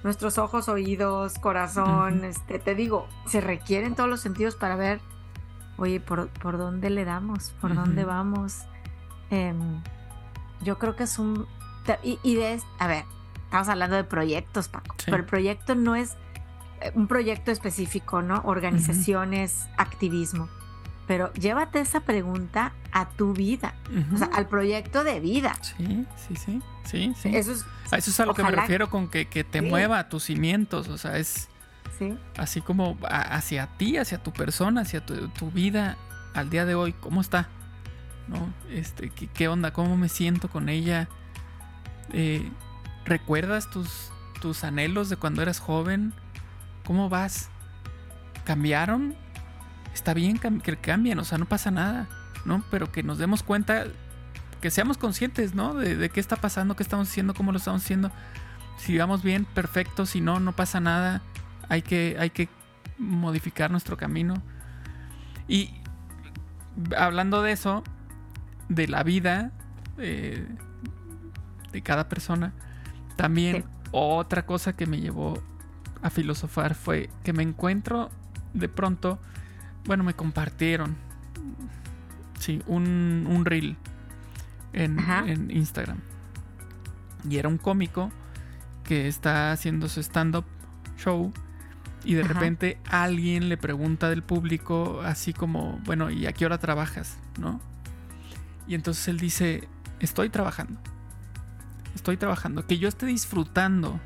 [0.04, 2.24] nuestros ojos, oídos, corazón.
[2.24, 5.00] Este, te digo, se requieren todos los sentidos para ver,
[5.78, 7.54] oye, ¿por, por dónde le damos?
[7.62, 8.58] ¿Por dónde vamos?
[9.30, 9.80] Em,
[10.60, 11.46] yo creo que es un...
[12.02, 12.60] Y, y de...
[12.78, 13.04] A ver,
[13.56, 14.94] estamos hablando de proyectos, Paco.
[14.98, 15.04] Sí.
[15.06, 16.16] Pero el proyecto no es
[16.80, 18.42] eh, un proyecto específico, ¿no?
[18.44, 20.48] Organizaciones, activismo.
[21.06, 23.74] Pero llévate esa pregunta a tu vida,
[24.12, 25.54] o sea, al proyecto de vida.
[25.62, 27.36] Sí, sí, sí, sí, sí.
[27.36, 29.66] Eso es, a eso es a lo que me refiero con que, que te Sí.
[29.66, 31.48] mueva a tus cimientos, o sea, es
[31.96, 35.96] sí, así como hacia ti, hacia tu persona, hacia tu, tu vida
[36.34, 37.48] al día de hoy, ¿cómo está?
[38.26, 38.52] ¿No?
[38.68, 39.72] Este, ¿qué, qué onda?
[39.72, 41.08] ¿Cómo me siento con ella?
[42.12, 42.50] Eh,
[43.06, 46.12] ¿Recuerdas tus, tus anhelos de cuando eras joven?
[46.84, 47.48] ¿Cómo vas?
[48.44, 49.14] ¿Cambiaron?
[49.94, 52.06] Está bien que cambien, o sea, no pasa nada,
[52.44, 52.62] ¿no?
[52.70, 53.84] Pero que nos demos cuenta,
[54.60, 55.74] que seamos conscientes, ¿no?
[55.74, 58.10] De, de qué está pasando, qué estamos haciendo, cómo lo estamos haciendo.
[58.76, 60.06] Si vamos bien, perfecto.
[60.06, 61.22] Si no, no pasa nada.
[61.68, 62.48] Hay que, hay que
[62.98, 64.34] modificar nuestro camino.
[65.48, 65.74] Y
[66.96, 67.82] hablando de eso,
[68.68, 69.52] de la vida
[69.98, 70.46] eh,
[71.72, 72.52] de cada persona,
[73.16, 73.64] también Sí.
[73.92, 75.42] otra cosa que me llevó
[76.02, 78.10] a filosofar fue que me encuentro
[78.54, 79.18] de pronto,
[79.86, 80.96] bueno, me compartieron,
[82.38, 83.76] sí, un, un reel
[84.72, 85.98] en, Instagram.
[87.28, 88.10] Y era un cómico
[88.84, 90.44] que está haciendo su stand-up
[90.96, 91.32] show
[92.04, 92.34] y de Ajá.
[92.34, 97.18] repente alguien le pregunta del público así como, bueno, ¿y a qué hora trabajas?
[97.40, 97.60] ¿No?
[98.68, 100.78] Y entonces él dice, estoy trabajando.
[102.06, 102.64] Estoy trabajando.
[102.64, 103.98] Que yo esté disfrutando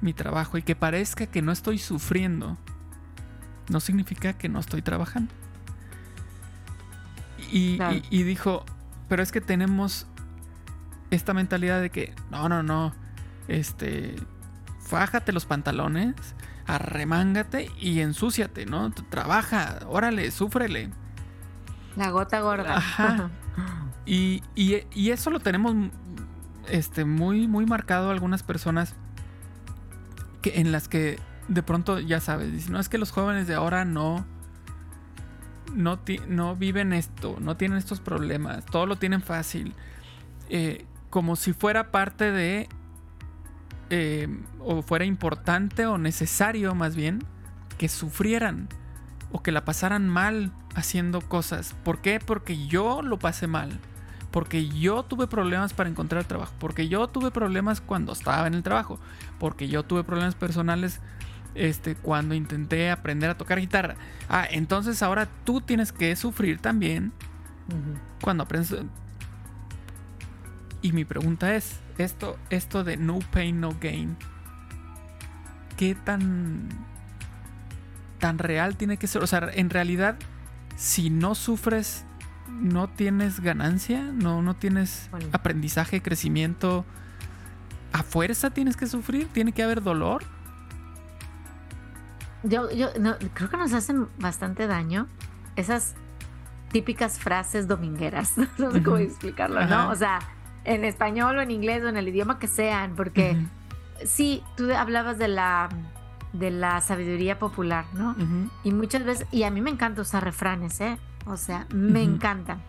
[0.00, 2.58] mi trabajo y que parezca que no estoy sufriendo,
[3.70, 5.32] no significa que no estoy trabajando.
[7.52, 7.94] Y, Claro.
[7.94, 8.64] y- y dijo,
[9.08, 10.08] pero es que tenemos
[11.12, 12.92] esta mentalidad de que, no, no, no,
[13.46, 14.16] este,
[14.80, 16.16] fájate los pantalones,
[16.66, 18.90] arremángate y ensúciate, ¿no?
[18.90, 20.90] Trabaja, órale, súfrele.
[21.94, 22.78] La gota gorda.
[22.78, 23.30] Ajá.
[24.10, 25.74] Y, y, eso lo tenemos
[26.70, 28.94] este, muy, muy marcado algunas personas
[30.42, 33.54] que, en las que de pronto, ya sabes, dicen, no es que los jóvenes de
[33.54, 34.26] ahora no,
[35.74, 39.74] no, no viven esto, no tienen estos problemas, todo lo tienen fácil.
[40.50, 42.68] Eh, como si fuera parte de,
[43.90, 44.28] eh,
[44.60, 47.24] o fuera importante o necesario más bien,
[47.78, 48.68] que sufrieran
[49.32, 51.74] o que la pasaran mal haciendo cosas.
[51.84, 52.20] ¿Por qué?
[52.20, 53.78] Porque yo lo pasé mal.
[54.30, 56.52] Porque yo tuve problemas para encontrar trabajo.
[56.58, 58.98] Porque yo tuve problemas cuando estaba en el trabajo.
[59.38, 61.00] Porque yo tuve problemas personales
[61.54, 63.96] este, cuando intenté aprender a tocar guitarra.
[64.28, 67.12] Ah, entonces ahora tú tienes que sufrir también
[68.22, 68.74] cuando aprendes.
[70.80, 74.16] Y mi pregunta es, esto, esto de no pain, no gain,
[75.76, 76.68] ¿qué tan,
[78.20, 79.22] tan real tiene que ser?
[79.22, 80.16] O sea, en realidad,
[80.76, 82.04] si no sufres,
[82.48, 86.84] no tienes ganancia, no, no tienes aprendizaje, crecimiento.
[87.92, 89.28] ¿A fuerza tienes que sufrir?
[89.28, 90.22] ¿Tiene que haber dolor?
[92.42, 92.90] Yo, yo
[93.34, 95.08] creo que nos hacen bastante daño
[95.56, 95.94] esas
[96.70, 98.34] típicas frases domingueras.
[98.58, 99.90] No sé cómo explicarlo, ¿no?
[99.90, 100.20] O sea,
[100.64, 103.36] en español o en inglés o en el idioma que sean, porque
[104.04, 105.68] sí, tú hablabas de la
[106.32, 108.14] de la sabiduría popular, ¿no?
[108.62, 110.98] Y muchas veces, y a mí me encanta usar refranes, ¿eh?
[111.28, 112.62] O sea, me encantan.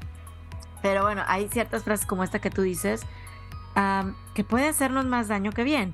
[0.81, 3.05] Pero bueno, hay ciertas frases como esta que tú dices
[4.33, 5.93] que puede hacernos más daño que bien.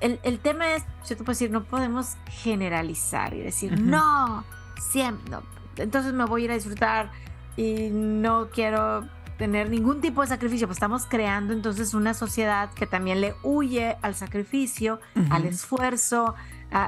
[0.00, 4.44] El, el, tema es, yo te puedo decir, no podemos generalizar y decir, no,
[4.90, 5.42] siempre, no.
[5.76, 7.10] Entonces me voy a ir a disfrutar
[7.56, 12.86] y no quiero tener ningún tipo de sacrificio, pues estamos creando entonces una sociedad que
[12.86, 16.34] también le huye al sacrificio, al esfuerzo,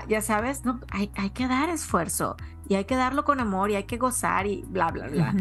[0.08, 2.36] ya sabes, no, hay, hay, que dar esfuerzo
[2.68, 5.34] y hay que darlo con amor y hay que gozar y bla, bla, bla.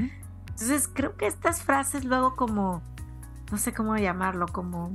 [0.50, 2.82] Entonces creo que estas frases luego como,
[3.52, 4.91] no sé cómo llamarlo, como...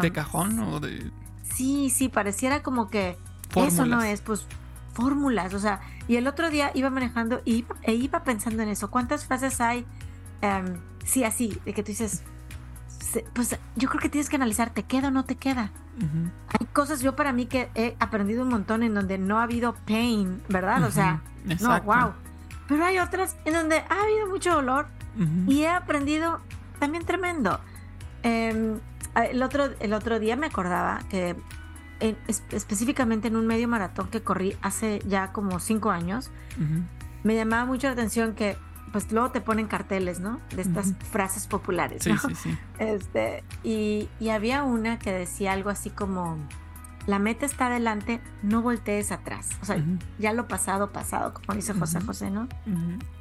[0.00, 1.10] ¿De cajón o de...?
[1.42, 3.16] Sí, sí, pareciera como que
[3.54, 4.46] eso no es, pues
[4.92, 8.90] fórmulas, o sea, y el otro día iba manejando y, e iba pensando en eso,
[8.90, 9.86] ¿cuántas frases hay?
[10.40, 12.22] Em, sí, así, de que tú dices,
[13.32, 15.70] pues yo creo que tienes que analizar, ¿te queda o no te queda?
[16.48, 19.74] Hay cosas yo para mí que he aprendido un montón en donde no ha habido
[19.86, 20.84] pain, ¿verdad?
[20.84, 21.22] O sea,
[21.60, 22.12] no, wow.
[22.68, 24.86] Pero hay otras en donde ha habido mucho dolor
[25.46, 26.40] y he aprendido
[26.78, 27.60] también tremendo.
[28.22, 28.78] Em,
[29.16, 31.36] el, otro, el otro día me acordaba que
[32.52, 36.30] específicamente en un medio maratón que corrí hace ya como cinco años,
[37.24, 38.56] me llamaba mucho la atención que
[38.92, 40.40] pues luego te ponen carteles, ¿no?
[40.54, 42.18] De estas frases populares, ¿no?
[42.18, 42.58] Sí, sí.
[42.78, 46.38] Este, y, había una que decía algo así como,
[47.06, 49.48] la meta está adelante, no voltees atrás.
[49.62, 49.82] O sea,
[50.18, 52.48] ya lo pasado, pasado, como dice José José, ¿no?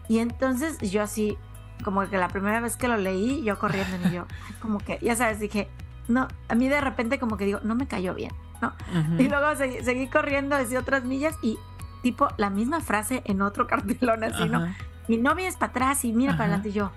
[0.07, 1.37] Y entonces yo así,
[1.83, 4.25] como que la primera vez que lo leí, yo corriendo y yo,
[4.61, 5.69] como que, ya sabes, dije,
[6.07, 8.73] no, a mí de repente como que digo, no me cayó bien, ¿no?
[9.17, 11.57] Y luego seguí, seguí corriendo, decía otras millas y
[12.01, 14.65] tipo la misma frase en otro cartelón así, ¿no?
[15.07, 16.91] Y no vienes para atrás y mira para adelante y yo.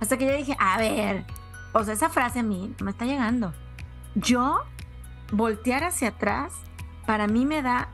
[0.00, 1.24] Hasta que yo dije, a ver,
[1.72, 3.52] o sea, esa frase a mí me está llegando.
[4.14, 4.62] Yo
[5.32, 6.52] voltear hacia atrás,
[7.06, 7.88] para mí me da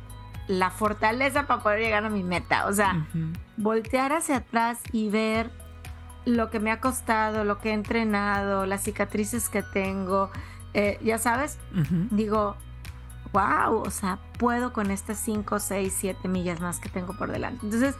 [0.48, 2.66] la fortaleza para poder llegar a mi meta.
[2.66, 3.06] O sea,
[3.56, 5.50] voltear hacia atrás y ver
[6.24, 10.30] lo que me ha costado, lo que he entrenado, las cicatrices que tengo,
[10.74, 11.58] eh, ya sabes,
[12.10, 12.56] digo,
[13.32, 17.64] wow, o sea, puedo con estas 5, 6, 7 millas más que tengo por delante.
[17.64, 17.96] Entonces,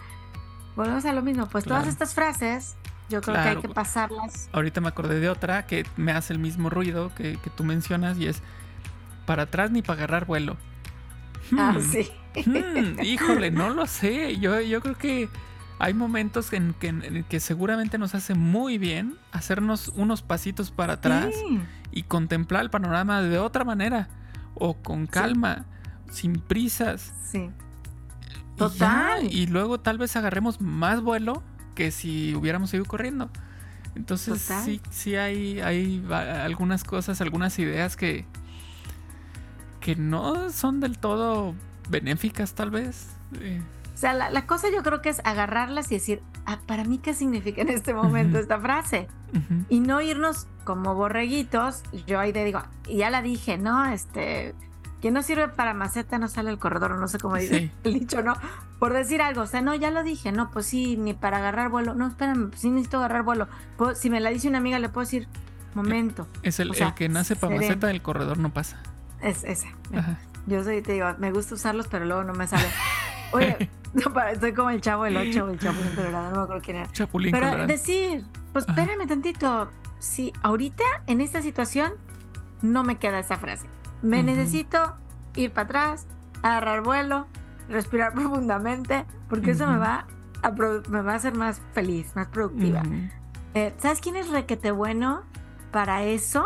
[0.77, 2.77] volvemos a lo mismo, pues todas estas frases
[3.09, 4.49] yo creo que hay que pasarlas.
[4.53, 8.27] Ahorita me acordé de otra que me hace el mismo ruido que, tú mencionas y
[8.27, 8.43] es
[9.27, 10.57] para atrás ni para agarrar vuelo.
[11.57, 11.83] Ah, hmm.
[11.83, 12.11] sí.
[12.47, 14.39] Hmm, híjole, no lo sé.
[14.39, 15.29] Yo, yo creo que
[15.79, 16.75] hay momentos en
[17.29, 21.35] que, seguramente nos hace muy bien hacernos unos pasitos para atrás
[21.91, 24.09] y contemplar el panorama de otra manera
[24.55, 25.67] o con calma,
[26.11, 27.13] sin prisas.
[27.31, 27.51] Sí.
[28.57, 29.25] Total.
[29.33, 31.43] Y, luego tal vez agarremos más vuelo
[31.75, 33.31] que si hubiéramos ido corriendo.
[33.95, 38.25] Entonces sí, sí hay, hay algunas cosas, algunas ideas que,
[39.81, 41.55] que no son del todo
[41.91, 43.09] benéficas tal vez.
[43.95, 47.15] O sea, la, cosa yo creo que es agarrarlas y decir, ah, para mí qué
[47.15, 49.09] significa en este momento esta frase.
[49.69, 51.83] Y no irnos como borreguitos.
[52.07, 53.87] Yo ahí te digo, ya la dije, ¿no?
[53.87, 54.55] Este,
[55.03, 58.23] que no sirve para maceta no sale el corredor, no sé cómo dice el dicho,
[58.23, 58.35] ¿no?
[58.79, 61.69] Por decir algo, o sea, no, ya lo dije, no, pues sí, ni para agarrar
[61.71, 63.49] vuelo, no, espérame, pues sí necesito agarrar vuelo.
[63.97, 65.29] si me la dice una amiga, le puedo decir,
[65.75, 66.29] momento.
[66.43, 67.67] Es el, O sea, el que nace para sereno.
[67.69, 68.81] maceta del corredor no pasa.
[69.21, 69.69] Es esa.
[69.95, 70.19] Ajá.
[70.47, 72.65] Yo soy, te digo, me gusta usarlos, pero luego no me sale.
[73.33, 73.71] Oye,
[74.33, 76.93] estoy como el chavo del 8 o el del colorado, no me acuerdo quién era.
[76.93, 77.67] Chapulín Pero colorado.
[77.69, 78.81] decir, pues Ajá.
[78.81, 79.69] espérame tantito.
[79.99, 81.93] Si ahorita en esta situación
[82.61, 83.67] no me queda esa frase.
[84.03, 84.97] Me necesito
[85.37, 86.07] ir para atrás,
[86.43, 87.27] agarrar vuelo,
[87.69, 90.07] respirar profundamente, porque eso me va
[90.43, 92.83] a me va a hacer más feliz, más productiva.
[93.55, 95.23] Eh, ¿Sabes quién es requete bueno
[95.71, 96.45] para eso?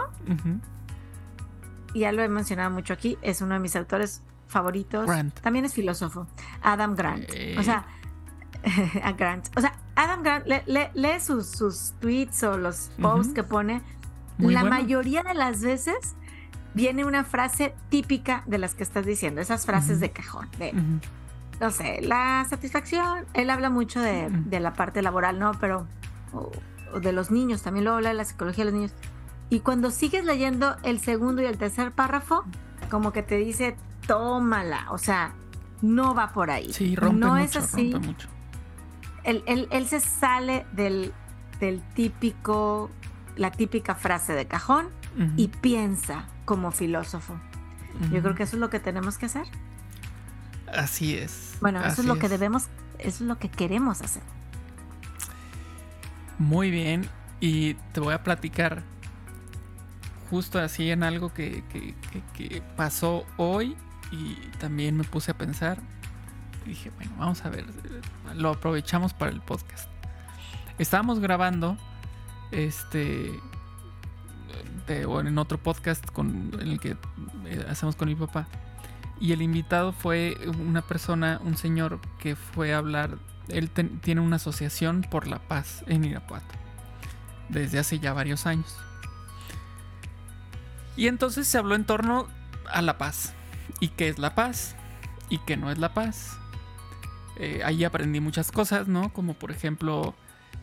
[1.95, 5.07] ya lo he mencionado mucho aquí, es uno de mis autores favoritos.
[5.07, 5.41] Grant.
[5.41, 6.27] También es filósofo.
[6.63, 7.25] Adam Grant.
[7.33, 7.57] Eh.
[7.59, 7.87] O sea,
[9.03, 9.49] a Grant.
[9.57, 13.81] O sea, Adam Grant, le- le- lee sus, sus tweets o los posts que pone.
[14.39, 14.77] Muy la bueno.
[14.77, 16.15] mayoría de las veces
[16.77, 20.49] viene una frase típica de las que estás diciendo, esas frases de cajón.
[20.59, 20.73] De,
[21.61, 23.25] no sé, la satisfacción.
[23.35, 25.53] Él habla mucho de, la parte laboral, ¿no?
[25.59, 25.87] Pero,
[26.33, 26.53] o,
[26.95, 28.93] o de los niños, también luego habla de la psicología de los niños.
[29.49, 32.45] Y cuando sigues leyendo el segundo y el tercer párrafo,
[32.91, 33.75] como que te dice,
[34.07, 35.33] tómala, o sea,
[35.83, 36.73] no va por ahí.
[36.73, 37.93] Sí, rompe no mucho, es así.
[37.93, 38.29] rompe mucho.
[39.25, 41.13] Él, él- él se sale del,
[41.59, 42.91] del típico,
[43.37, 44.89] la típica frase de cajón
[45.37, 47.39] y piensa como filósofo.
[48.13, 49.47] Yo creo que eso es lo que tenemos que hacer.
[50.73, 51.57] Así es.
[51.61, 52.65] Bueno, eso es lo que debemos,
[52.99, 54.23] eso es lo que queremos hacer.
[56.39, 57.09] Muy bien.
[57.41, 58.83] Y te voy a platicar
[60.31, 63.77] justo así en algo que, que- que- que pasó hoy
[64.11, 65.79] y también me puse a pensar.
[66.65, 67.65] Y dije, bueno, vamos a ver,
[68.35, 69.89] lo aprovechamos para el podcast.
[70.79, 71.79] Estábamos grabando
[72.51, 73.41] este
[75.07, 76.97] o en otro podcast con, en el que
[77.47, 78.47] eh, hacemos con mi papá.
[79.19, 83.19] Y el invitado fue una persona, un señor que fue a hablar.
[83.49, 86.55] Él tiene una asociación por la paz en Irapuato.
[87.49, 88.77] Desde hace ya varios años.
[90.97, 92.29] Y entonces se habló en torno
[92.71, 93.33] a la paz.
[93.81, 94.77] ¿Y qué es la paz?
[95.29, 96.39] ¿Y qué no es la paz?
[97.39, 99.13] Eh, ahí aprendí muchas cosas, ¿no?
[99.13, 100.15] Como por ejemplo,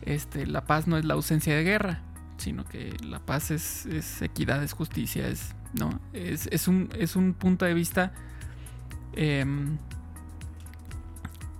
[0.04, 2.00] este, la paz no es la ausencia de guerra,
[2.36, 6.00] sino que la paz es, es equidad, es justicia, es, ¿no?
[6.12, 8.12] Es, es un, es un punto de vista
[9.14, 9.78] em,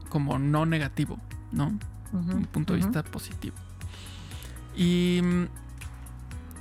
[0.08, 1.18] como no negativo,
[1.52, 1.78] ¿no?
[2.12, 3.56] un punto de vista positivo.
[4.76, 5.20] Y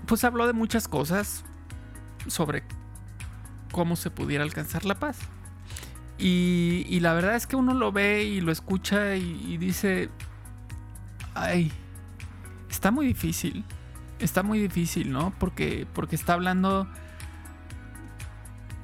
[0.07, 1.43] pues habló de muchas cosas
[2.25, 2.63] sobre
[3.71, 5.19] cómo se pudiera alcanzar la paz.
[6.17, 10.09] Y, y la verdad es que uno lo ve y lo escucha y, y dice,
[11.35, 11.71] ay,
[12.69, 13.63] está muy difícil.
[14.19, 15.33] Está muy difícil, ¿no?
[15.39, 16.87] Porque, porque está hablando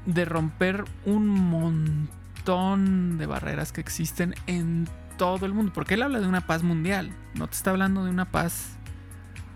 [0.05, 5.71] de romper un montón de barreras que existen en todo el mundo.
[5.73, 7.12] Porque él habla de una paz mundial.
[7.35, 8.71] No te está hablando de una paz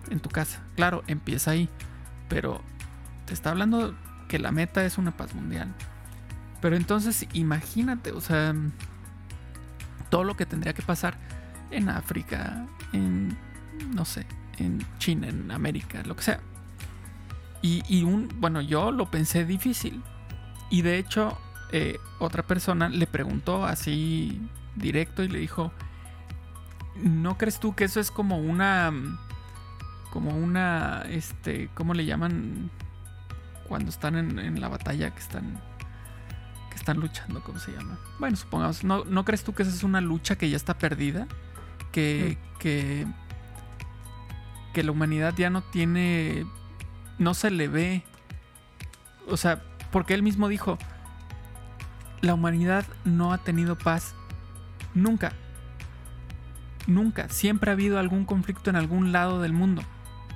[0.09, 0.61] en tu casa.
[0.75, 1.69] Claro, empieza ahí.
[2.29, 2.61] Pero
[3.25, 3.95] te está hablando
[4.27, 5.73] que la meta es una paz mundial.
[6.61, 8.55] Pero entonces imagínate, o sea,
[10.09, 11.17] todo lo que tendría que pasar
[11.73, 13.37] en África, en,
[13.93, 14.25] no sé,
[14.57, 16.39] en China, en América, lo que sea.
[17.61, 20.03] Y, un, bueno, yo lo pensé difícil.
[20.69, 21.37] Y de hecho,
[21.71, 24.41] eh, otra persona le preguntó así
[24.75, 25.71] directo y le dijo,
[27.01, 28.91] ¿no crees tú que eso es como una,
[30.11, 32.69] como una, este, ¿cómo le llaman?
[33.69, 35.61] Cuando están en, en la batalla, que están,
[36.69, 37.97] que están luchando, ¿cómo se llama?
[38.19, 41.27] Bueno, supongamos, ¿no, ¿no crees tú que esa es una lucha que ya está perdida?
[41.93, 43.05] Que, que,
[44.73, 46.45] que la humanidad ya no tiene,
[47.17, 48.03] no se le ve,
[49.27, 50.77] o sea, porque él mismo dijo,
[52.21, 54.15] la humanidad no ha tenido paz
[54.93, 55.33] nunca.
[56.87, 57.29] Nunca.
[57.29, 59.83] Siempre ha habido algún conflicto en algún lado del mundo.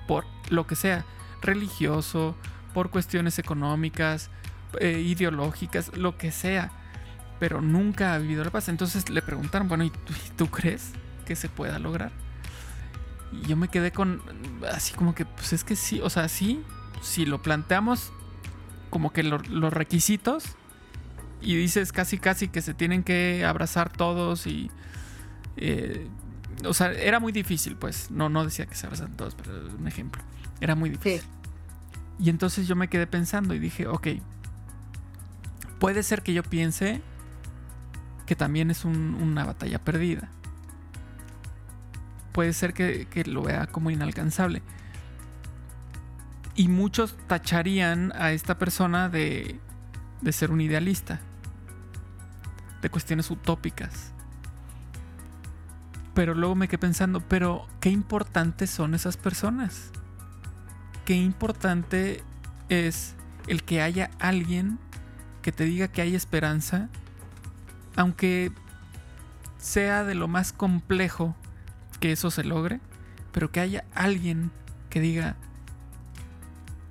[0.08, 1.06] Por lo que sea.
[1.42, 2.36] Religioso,
[2.74, 4.30] por cuestiones económicas,
[4.80, 6.72] eh, ideológicas, lo que sea.
[7.40, 8.70] Pero nunca ha habido la paz.
[8.70, 10.94] Entonces le preguntaron, bueno, ¿y tú, y tú crees
[11.28, 12.12] que se pueda lograr?
[13.32, 14.22] Y yo me quedé con
[14.74, 16.64] así como que, pues es que sí, o sea, sí,
[17.02, 18.12] si lo planteamos
[18.90, 20.46] como que lo- los requisitos
[21.42, 24.72] y dices casi casi que se tienen que abrazar todos y
[25.58, 26.08] eh,
[26.66, 29.74] o sea era muy difícil pues no no decía que se abrazan todos pero es
[29.74, 30.24] un ejemplo
[30.62, 31.22] era muy difícil.
[32.18, 34.08] Y entonces yo me quedé pensando y dije ok
[35.80, 37.02] puede ser que yo piense
[38.26, 40.30] que también es un- una batalla perdida
[42.38, 44.62] puede ser que, lo vea como inalcanzable
[46.54, 49.60] y muchos tacharían a esta persona de,
[50.22, 51.20] de ser un idealista,
[52.84, 54.14] de cuestiones utópicas.
[56.14, 59.90] Pero luego me quedé pensando, pero qué importantes son esas personas.
[61.06, 62.22] qué importante
[62.70, 63.16] es
[63.48, 64.78] el que haya alguien
[65.42, 66.88] que te diga que hay esperanza,
[67.96, 68.52] aunque
[69.58, 71.36] sea de lo más complejo
[72.00, 72.80] que eso se logre,
[73.32, 74.52] pero que haya alguien
[74.90, 75.36] que diga,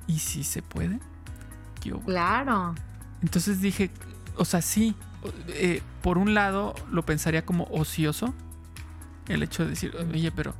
[0.07, 1.01] ¿y si se puede?
[1.83, 2.75] Yo, claro.
[3.23, 3.91] Entonces dije,
[4.37, 4.95] o sea, sí,
[5.49, 8.35] eh, por un lado lo pensaría como ocioso,
[9.29, 10.55] el hecho de decir, oye, pero,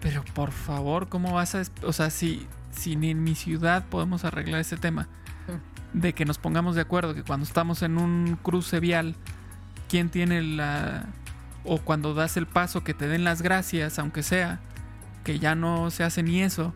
[0.00, 1.62] pero por favor, ¿cómo vas a...
[1.82, 5.08] O sea, si, si ni en mi ciudad podemos arreglar ese tema,
[5.92, 9.16] de que nos pongamos de acuerdo, que cuando estamos en un cruce vial,
[9.88, 11.06] ¿quién tiene la...
[11.66, 14.60] o cuando das el paso, que te den las gracias, aunque sea,
[15.24, 16.72] que ya no se hace ni eso.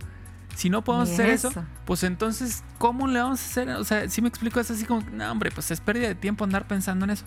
[0.54, 1.50] Si no podemos hacer eso.
[1.84, 3.70] pues entonces, ¿cómo le vamos a hacer?
[3.70, 6.44] O sea, si me explico, es así como, no, hombre, pues es pérdida de tiempo
[6.44, 7.24] andar pensando en eso.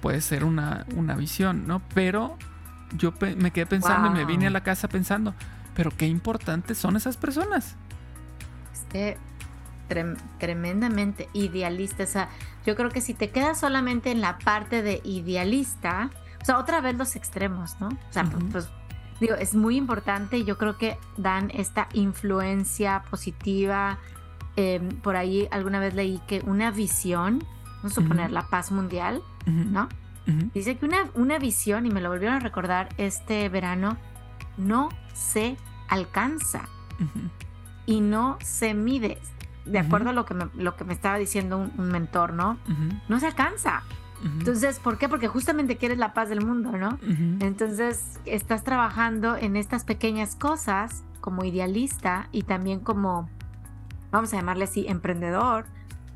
[0.00, 1.82] Puede ser una, una visión, ¿no?
[1.94, 2.36] Pero
[2.96, 5.34] yo me quedé pensando y me vine a la casa pensando,
[5.74, 7.76] pero qué importantes son esas personas.
[10.38, 12.04] Tremendamente idealista.
[12.04, 12.28] O sea,
[12.64, 16.10] yo creo que si te quedas solamente en la parte de idealista,
[16.40, 17.88] o sea, otra vez los extremos, ¿no?
[17.88, 18.68] O sea, pues
[19.20, 23.98] digo, es muy importante y yo creo que dan esta influencia positiva.
[24.56, 27.44] Em, por ahí alguna vez leí que una visión,
[27.76, 29.88] vamos a suponer la paz mundial, ¿no?
[30.54, 33.96] Dice que una, una visión, y me lo volvieron a recordar este verano,
[34.56, 35.56] no se
[35.88, 36.68] alcanza
[37.84, 39.18] y no se mide.
[39.70, 42.58] De acuerdo a lo que me, lo que me estaba diciendo un, mentor, ¿no?
[43.08, 43.82] No se alcanza.
[44.22, 45.08] Entonces, ¿por qué?
[45.08, 46.98] Porque justamente quieres la paz del mundo, ¿no?
[47.40, 53.28] Entonces, estás trabajando en estas pequeñas cosas como idealista y también como,
[54.10, 55.66] vamos a llamarle así, emprendedor,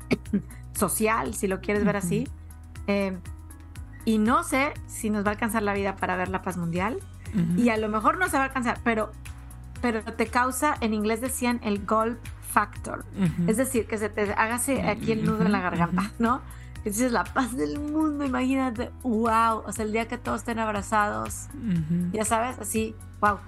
[0.73, 2.27] social, si lo quieres ver así.
[2.87, 3.17] Eh,
[4.03, 6.99] y no sé si nos va a alcanzar la vida para ver la paz mundial.
[7.57, 9.11] Y a lo mejor no se va a alcanzar, pero,
[9.81, 12.17] pero te causa, en inglés decían el gold
[12.55, 13.03] factor.
[13.47, 16.41] Es decir, que se te haga aquí el nudo en la garganta, ¿no?
[16.85, 21.47] dices la paz del mundo, imagínate, wow, o sea, el día que todos estén abrazados,
[22.13, 23.39] ya sabes, así, wow.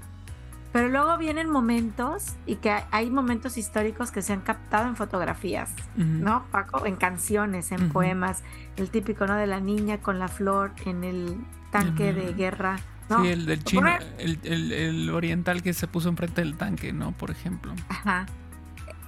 [0.74, 5.72] Pero luego vienen momentos y que hay momentos históricos que se han captado en fotografías,
[5.96, 6.86] ¿no, Paco?
[6.86, 8.44] En canciones, en poemas,
[8.76, 9.36] el típico, ¿no?
[9.36, 11.38] De la niña con la flor en el
[11.72, 12.78] tanque de guerra.
[13.10, 13.24] ¿no?
[13.24, 13.88] Sí, el del chino,
[14.18, 17.14] el, el, oriental que se puso enfrente del tanque, ¿no?
[17.14, 17.74] Por ejemplo.
[17.88, 18.26] Ajá.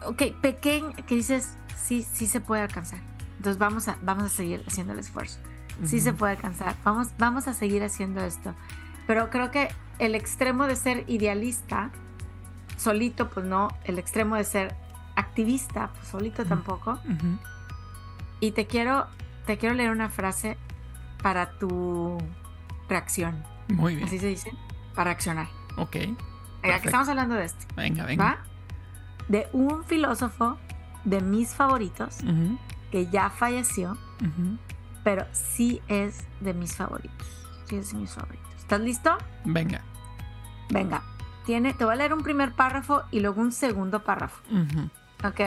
[0.06, 3.00] Ok, pequeño, que dices, sí, sí se puede alcanzar.
[3.38, 5.40] Entonces vamos a, vamos a seguir haciendo el esfuerzo.
[5.86, 6.76] Sí se puede alcanzar.
[6.84, 8.54] Vamos, vamos a seguir haciendo esto.
[9.08, 11.90] Pero creo que el extremo de ser idealista,
[12.76, 13.70] solito, pues no.
[13.86, 14.76] El extremo de ser
[15.16, 17.00] activista, pues solito tampoco.
[18.42, 19.08] Y te quiero,
[19.46, 20.58] te quiero leer una frase
[21.24, 22.18] para tu
[22.90, 23.42] reacción.
[23.70, 24.08] Muy bien.
[24.08, 24.52] Así se dice.
[24.96, 25.48] Para accionar.
[25.78, 25.92] Ok.
[25.92, 26.16] Que
[26.84, 27.66] estamos hablando de esto.
[27.76, 28.24] Venga, venga.
[28.24, 28.49] ¿Va?
[29.30, 30.58] De un filósofo
[31.06, 32.18] de mis favoritos
[32.92, 33.98] que ya falleció,
[35.04, 37.28] pero sí es de mis favoritos.
[37.66, 38.50] Sí es de mis favoritos.
[38.58, 39.18] ¿Estás listo?
[39.46, 39.82] Venga.
[40.70, 41.02] Venga.
[41.46, 44.44] Tiene, te voy a leer un primer párrafo y luego un segundo párrafo.
[45.24, 45.40] ¿Ok?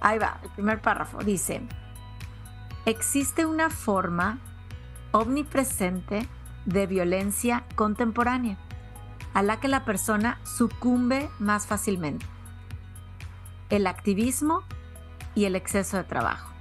[0.00, 1.18] Ahí va, el primer párrafo.
[1.18, 1.62] Dice,
[2.86, 4.38] existe una forma
[5.12, 6.26] omnipresente
[6.66, 8.58] de violencia contemporánea
[9.34, 12.26] a la que la persona sucumbe más fácilmente.
[13.70, 14.62] El activismo
[15.34, 16.52] y el exceso de trabajo.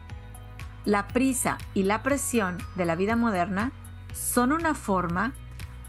[0.85, 3.71] La prisa y la presión de la vida moderna
[4.13, 5.33] son una forma,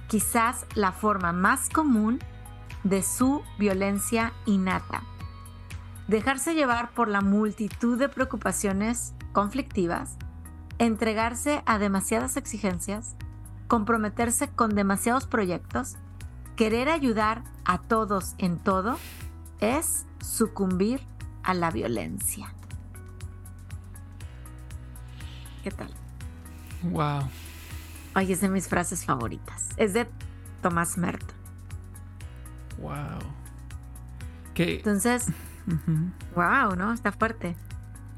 [0.08, 2.18] quizás la forma más común,
[2.84, 5.02] de su violencia innata.
[6.08, 10.16] Dejarse llevar por la multitud de preocupaciones conflictivas,
[10.78, 13.14] entregarse a demasiadas exigencias,
[13.68, 15.96] comprometerse con demasiados proyectos,
[16.56, 18.98] querer ayudar a todos en todo,
[19.60, 21.00] es sucumbir
[21.42, 22.52] a la violencia.
[25.62, 25.90] ¿Qué tal?
[26.82, 27.28] Wow.
[28.14, 29.68] Ay, es de mis frases favoritas.
[29.76, 30.08] Es de
[30.62, 31.36] Tomás Merton.
[32.78, 33.18] Wow.
[34.54, 34.76] ¿Qué?
[34.76, 35.26] Entonces,
[36.34, 36.92] wow, ¿no?
[36.92, 37.56] Está fuerte.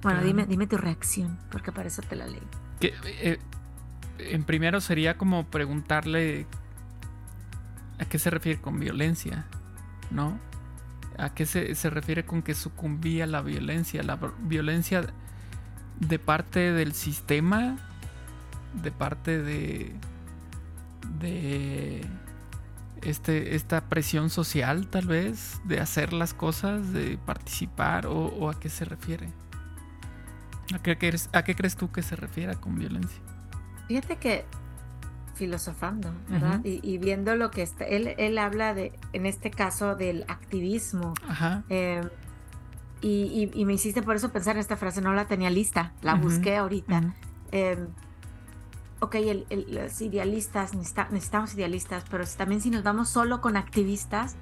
[0.03, 2.43] Bueno, dime, dime tu reacción, porque para eso te la leí.
[2.81, 3.39] Que, eh,
[4.19, 6.47] en primero sería como preguntarle
[7.99, 9.47] a qué se refiere con violencia,
[10.11, 10.39] ¿no?
[11.19, 14.03] ¿A qué se, se refiere con que sucumbía la violencia?
[14.03, 15.07] La violencia
[16.01, 17.77] de parte del sistema,
[18.83, 19.93] de parte de,
[21.21, 22.07] de
[23.03, 28.69] este, esta presión social tal vez, de hacer las cosas, de participar o, a qué
[28.69, 29.29] se refiere.
[30.75, 30.93] ¿A qué,
[31.33, 33.21] ¿A qué crees tú que se refiere con violencia?
[33.89, 34.47] Fíjate que
[35.43, 36.61] filosofando, ¿verdad?
[36.63, 41.15] y, viendo lo que está, él, él habla de, en este caso, del activismo.
[41.29, 41.65] Ajá.
[41.69, 42.01] Eh,
[43.01, 46.15] y, y, me hiciste por eso pensar en esta frase, no la tenía lista, la
[46.15, 47.13] busqué ahorita.
[47.51, 47.89] Eh,
[49.01, 54.37] ok, el, los idealistas, necesitamos idealistas, pero también si nos vamos solo con activistas,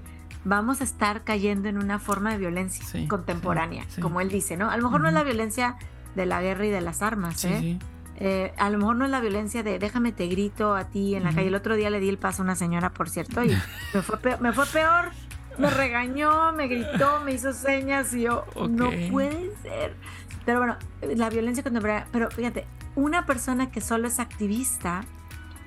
[0.45, 4.71] vamos a estar cayendo en una forma de violencia contemporánea, como él dice, ¿no?
[4.71, 5.77] A lo mejor no es la violencia
[6.15, 7.79] de la guerra y de las armas, ¿eh?
[8.21, 8.53] ¿Eh?
[8.57, 11.35] a lo mejor no es la violencia de déjame te grito a ti en la
[11.35, 11.49] calle.
[11.49, 13.49] El otro día le di el paso a una señora, por cierto, y
[13.95, 15.11] me fue peor, me, fue peor.
[15.59, 19.97] me regañó, me gritó, me hizo señas y yo, no puede ser.
[20.45, 25.03] Pero bueno, la violencia contemporánea, pero fíjate, una persona que solo es activista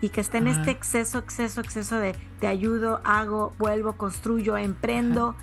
[0.01, 5.36] y que está en este exceso, exceso, exceso de te ayudo, hago, vuelvo, construyo, emprendo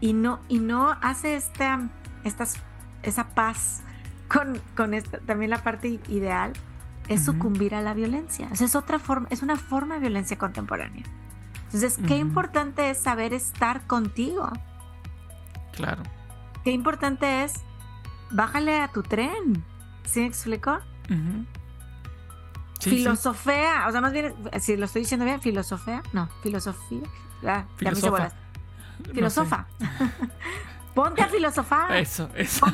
[0.00, 1.88] y no y no hace esta,
[2.24, 2.56] estas,
[3.04, 3.84] esa paz
[4.34, 6.52] con, con esta, también la parte ideal
[7.08, 8.48] es sucumbir a la violencia.
[8.52, 11.04] es otra forma, es una forma de violencia contemporánea.
[11.66, 14.50] Entonces, qué importante es saber estar contigo.
[15.72, 16.02] Claro.
[16.62, 17.54] Qué importante es
[18.30, 19.64] bájale a tu tren.
[20.04, 20.78] ¿Sí me explico?
[22.80, 27.00] filosofea, o sea, más bien, si lo estoy diciendo bien, filosofea, no, filosofía,
[27.42, 28.32] ya, Filosofa.
[29.12, 29.66] Filosofa.
[30.94, 31.96] Ponte a filosofar.
[31.96, 32.66] Eso, eso.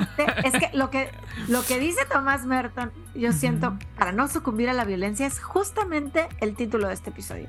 [0.44, 1.10] es que lo que
[1.48, 6.28] lo que dice Tomás Merton, yo siento, para no sucumbir a la violencia, es justamente
[6.40, 7.48] el título de este episodio.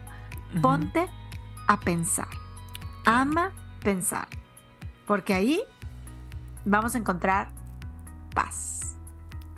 [0.61, 1.07] Ponte
[1.67, 2.27] a pensar.
[3.05, 3.51] Ama
[3.83, 4.27] pensar.
[5.05, 5.61] Porque ahí
[6.65, 7.49] vamos a encontrar
[8.33, 8.95] paz.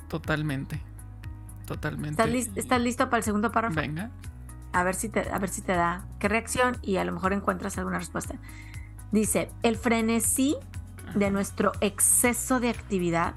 [0.07, 0.81] Totalmente.
[1.65, 2.21] Totalmente.
[2.55, 3.75] ¿Estás, listo para el segundo párrafo?
[3.75, 4.11] Venga.
[4.73, 7.33] A ver, si te, a ver si te da qué reacción y a lo mejor
[7.33, 8.35] encuentras alguna respuesta.
[9.11, 10.57] Dice, el frenesí
[11.15, 13.35] de nuestro exceso de actividad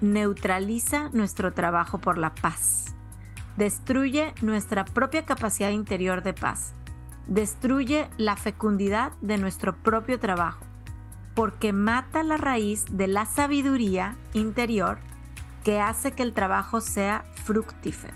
[0.00, 2.94] neutraliza nuestro trabajo por la paz,
[3.56, 6.72] destruye nuestra propia capacidad interior de paz,
[7.26, 10.64] destruye la fecundidad de nuestro propio trabajo,
[11.34, 14.98] porque mata la raíz de la sabiduría interior
[15.64, 18.14] que hace que el trabajo sea fructífero.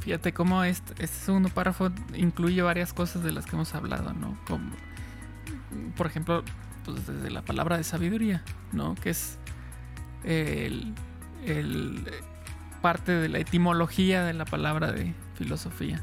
[0.00, 4.38] Fíjate cómo este, este, segundo párrafo incluye varias cosas de las que hemos hablado, ¿no?
[4.46, 4.70] Como,
[5.96, 6.42] por ejemplo,
[6.84, 8.94] pues desde la palabra de sabiduría, ¿no?
[8.94, 9.38] Que es
[10.24, 10.94] el,
[12.82, 16.02] parte de la etimología de la palabra de filosofía.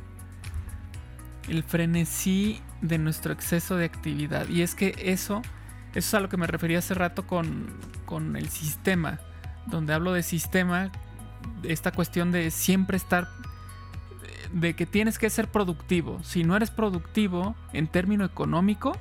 [1.47, 4.47] El frenesí de nuestro exceso de actividad.
[4.47, 5.41] Y es que eso
[5.95, 7.67] eso es a lo que me refería hace rato con,
[8.36, 9.19] el sistema,
[9.67, 10.91] donde hablo de sistema,
[11.63, 13.28] esta cuestión de siempre estar,
[14.51, 16.24] de que tienes que ser productivo.
[16.24, 18.97] Si no eres productivo en término económico,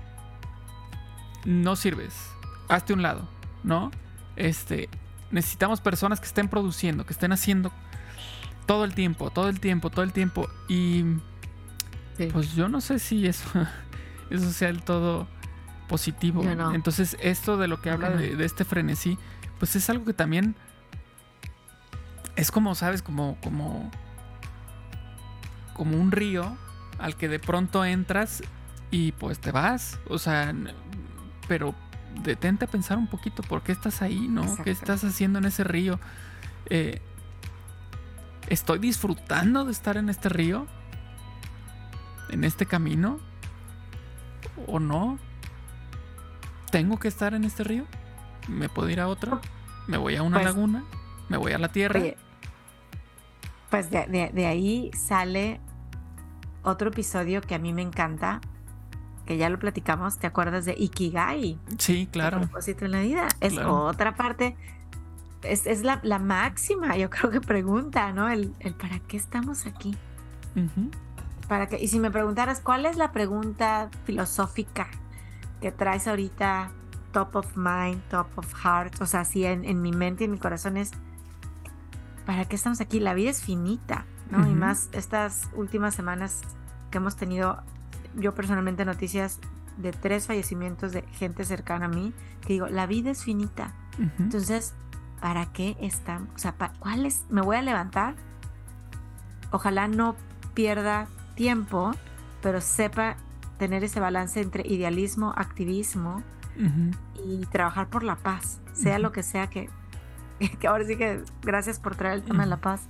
[1.44, 2.14] no sirves.
[2.68, 3.28] Hazte un lado,
[3.62, 3.90] ¿no?
[4.36, 4.88] Este,
[5.30, 7.72] necesitamos personas que estén produciendo, que estén haciendo
[8.66, 10.48] todo el tiempo, todo el tiempo, todo el tiempo.
[10.68, 11.04] Y
[12.32, 13.48] pues yo no sé si eso,
[14.30, 15.26] eso sea el todo
[15.88, 16.42] positivo.
[16.72, 19.18] Entonces, esto de lo que habla de, este frenesí,
[19.58, 20.54] pues es algo que también
[22.36, 23.02] es como, ¿sabes?
[23.02, 23.90] Como, como,
[25.74, 26.56] como un río
[26.98, 28.42] al que de pronto entras
[28.90, 29.98] y pues te vas.
[30.08, 30.54] O sea,
[31.52, 31.74] pero
[32.22, 34.56] detente a pensar un poquito por qué estás ahí, ¿no?
[34.64, 36.00] ¿Qué estás haciendo en ese río?
[36.70, 37.02] Eh,
[38.48, 40.66] ¿Estoy disfrutando de estar en este río?
[42.30, 43.20] ¿En este camino?
[44.66, 45.18] ¿O no?
[46.70, 47.84] ¿Tengo que estar en este río?
[48.48, 49.38] ¿Me puedo ir a otro?
[49.88, 50.84] ¿Me voy a una pues, laguna?
[51.28, 52.00] ¿Me voy a la tierra?
[53.68, 55.60] pues de, ahí sale
[56.62, 58.40] otro episodio que a mí me encanta,
[59.26, 61.58] que ya lo platicamos, ¿te acuerdas de Ikigai?
[61.78, 62.38] Sí, claro.
[62.38, 63.28] El propósito en la vida.
[63.40, 64.56] Es otra parte,
[65.42, 68.28] es, la, máxima, yo creo que pregunta, ¿no?
[68.28, 69.96] El, ¿para qué estamos aquí?
[71.48, 71.82] ¿Para qué?
[71.82, 74.88] Y si me preguntaras, ¿cuál es la pregunta filosófica
[75.60, 76.70] que traes ahorita
[77.12, 80.38] top of mind, top of heart, o sea, así en, mi mente y en mi
[80.38, 80.90] corazón es,
[82.26, 83.00] ¿para qué estamos aquí?
[83.00, 84.48] La vida es finita, ¿no?
[84.48, 86.40] Y más estas últimas semanas
[86.90, 87.62] que hemos tenido,
[88.14, 89.40] yo personalmente noticias
[89.76, 93.74] de tres fallecimientos de gente cercana a mí, que digo, la vida es finita.
[94.18, 94.74] Entonces,
[95.20, 96.28] ¿para qué estamos?
[96.34, 97.24] O sea, ¿cuál es?
[97.30, 98.14] Me voy a levantar.
[99.50, 100.16] Ojalá no
[100.54, 101.92] pierda tiempo,
[102.42, 103.16] pero sepa
[103.58, 106.22] tener ese balance entre idealismo, activismo
[107.24, 109.70] y trabajar por la paz, sea lo que sea que,
[110.60, 112.88] que ahora sí que gracias por traer el tema de la paz.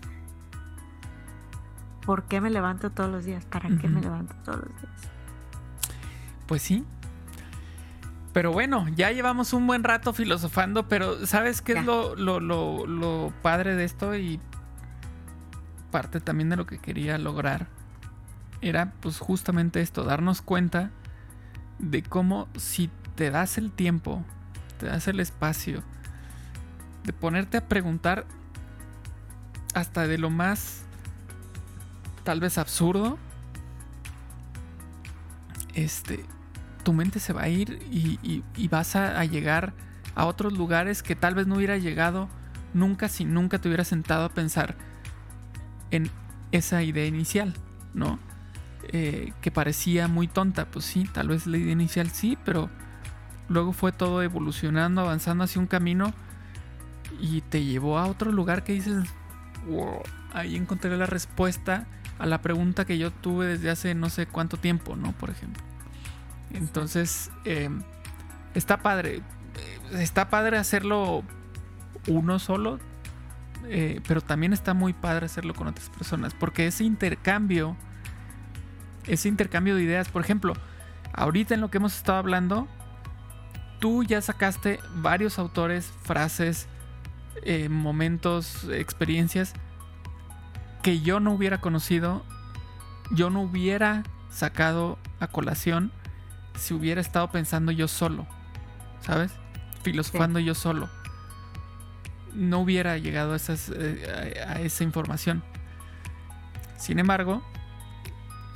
[2.04, 3.44] ¿Por qué me levanto todos los días?
[3.44, 5.11] ¿Para qué me levanto todos los días?
[6.52, 6.84] Pues sí.
[8.34, 12.86] Pero bueno, ya llevamos un buen rato filosofando, pero ¿sabes qué es lo, lo, lo,
[12.86, 14.14] lo padre de esto?
[14.14, 14.38] Y
[15.90, 17.68] parte también de lo que quería lograr
[18.60, 20.90] era pues justamente esto, darnos cuenta
[21.78, 24.22] de cómo si te das el tiempo,
[24.78, 25.82] te das el espacio
[27.04, 28.26] de ponerte a preguntar
[29.72, 30.82] hasta de lo más
[32.24, 33.16] tal vez absurdo,
[35.74, 36.24] este,
[36.82, 39.72] tu mente se va a ir y, vas a, llegar
[40.14, 42.28] a otros lugares que tal vez no hubiera llegado
[42.74, 44.74] nunca si nunca te hubieras sentado a pensar
[45.90, 46.10] en
[46.52, 47.54] esa idea inicial,
[47.94, 48.18] ¿no?
[48.88, 52.68] Eh, que parecía muy tonta, pues sí, tal vez la idea inicial sí, pero
[53.48, 56.12] luego fue todo evolucionando, avanzando hacia un camino
[57.20, 59.04] y te llevó a otro lugar que dices,
[59.68, 60.02] wow,
[60.32, 61.86] ahí encontré la respuesta
[62.18, 65.12] a la pregunta que yo tuve desde hace no sé cuánto tiempo, ¿no?
[65.12, 65.62] Por ejemplo.
[66.54, 67.70] Entonces, eh,
[68.54, 69.16] está padre.
[69.16, 71.22] Eh, está padre hacerlo
[72.06, 72.78] uno solo,
[73.68, 77.76] eh, pero también está muy padre hacerlo con otras personas, porque ese intercambio,
[79.06, 80.54] ese intercambio de ideas, por ejemplo,
[81.12, 82.66] ahorita en lo que hemos estado hablando,
[83.78, 86.68] tú ya sacaste varios autores, frases,
[87.68, 89.54] momentos, experiencias
[90.82, 92.24] que yo no hubiera conocido,
[93.10, 95.92] yo no hubiera sacado a colación
[96.54, 98.26] si hubiera estado pensando yo solo,
[99.00, 99.32] ¿sabes?
[99.82, 100.88] Filosofando yo solo.
[102.34, 105.42] No hubiera llegado a, eh, a, esa información.
[106.78, 107.42] Sin embargo,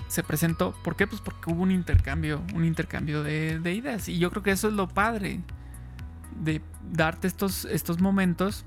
[0.09, 0.73] se presentó.
[0.83, 1.07] ¿Por qué?
[1.07, 4.09] Pues porque hubo un intercambio, un intercambio de, de, ideas.
[4.09, 5.41] Y yo creo que eso es lo padre
[6.41, 8.65] de darte estos, estos momentos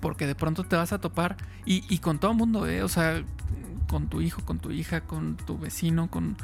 [0.00, 2.84] porque de pronto te vas a topar y, con todo el mundo, ¿eh?
[2.84, 3.24] o sea,
[3.88, 6.36] con tu hijo, con tu hija, con tu vecino, con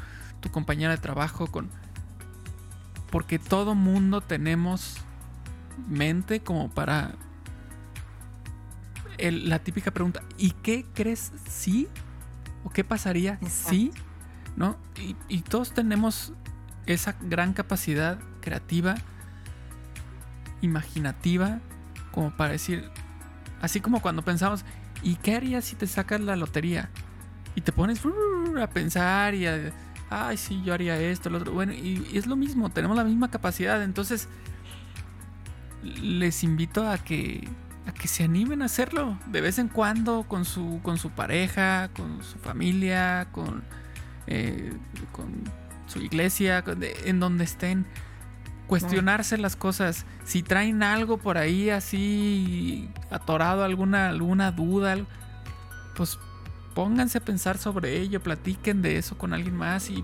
[0.43, 1.71] tu compañera de trabajo, con...
[3.09, 4.97] Porque todo mundo tenemos
[5.87, 7.15] mente como para
[9.17, 11.87] la típica pregunta, ¿y qué crees si?
[12.63, 13.91] ¿O qué pasaría si?
[14.55, 14.77] ¿No?
[14.99, 16.33] Y, y todos tenemos
[16.85, 18.95] esa gran capacidad creativa,
[20.61, 21.59] imaginativa,
[22.11, 22.91] como para decir,
[23.63, 24.65] Así como cuando pensamos,
[25.03, 26.89] ¿y qué harías si te sacas la lotería?
[27.55, 28.01] Y te pones
[28.61, 29.71] a pensar y a,
[30.13, 31.53] ay, sí, yo haría esto, lo otro.
[31.53, 33.83] Bueno, y, es lo mismo, tenemos la misma capacidad.
[33.83, 34.27] Entonces,
[35.83, 37.47] les invito a que,
[37.87, 41.89] a que se animen a hacerlo de vez en cuando con su, con su pareja,
[41.95, 43.63] con su familia, con,
[44.27, 44.73] eh,
[45.11, 45.43] con
[45.87, 46.63] su iglesia,
[47.05, 47.85] en donde estén
[48.67, 50.05] cuestionarse las cosas.
[50.25, 54.97] Si traen algo por ahí así atorado, alguna, alguna duda,
[55.95, 56.17] pues
[56.73, 60.03] pónganse a pensar sobre ello, platiquen de eso con alguien más y,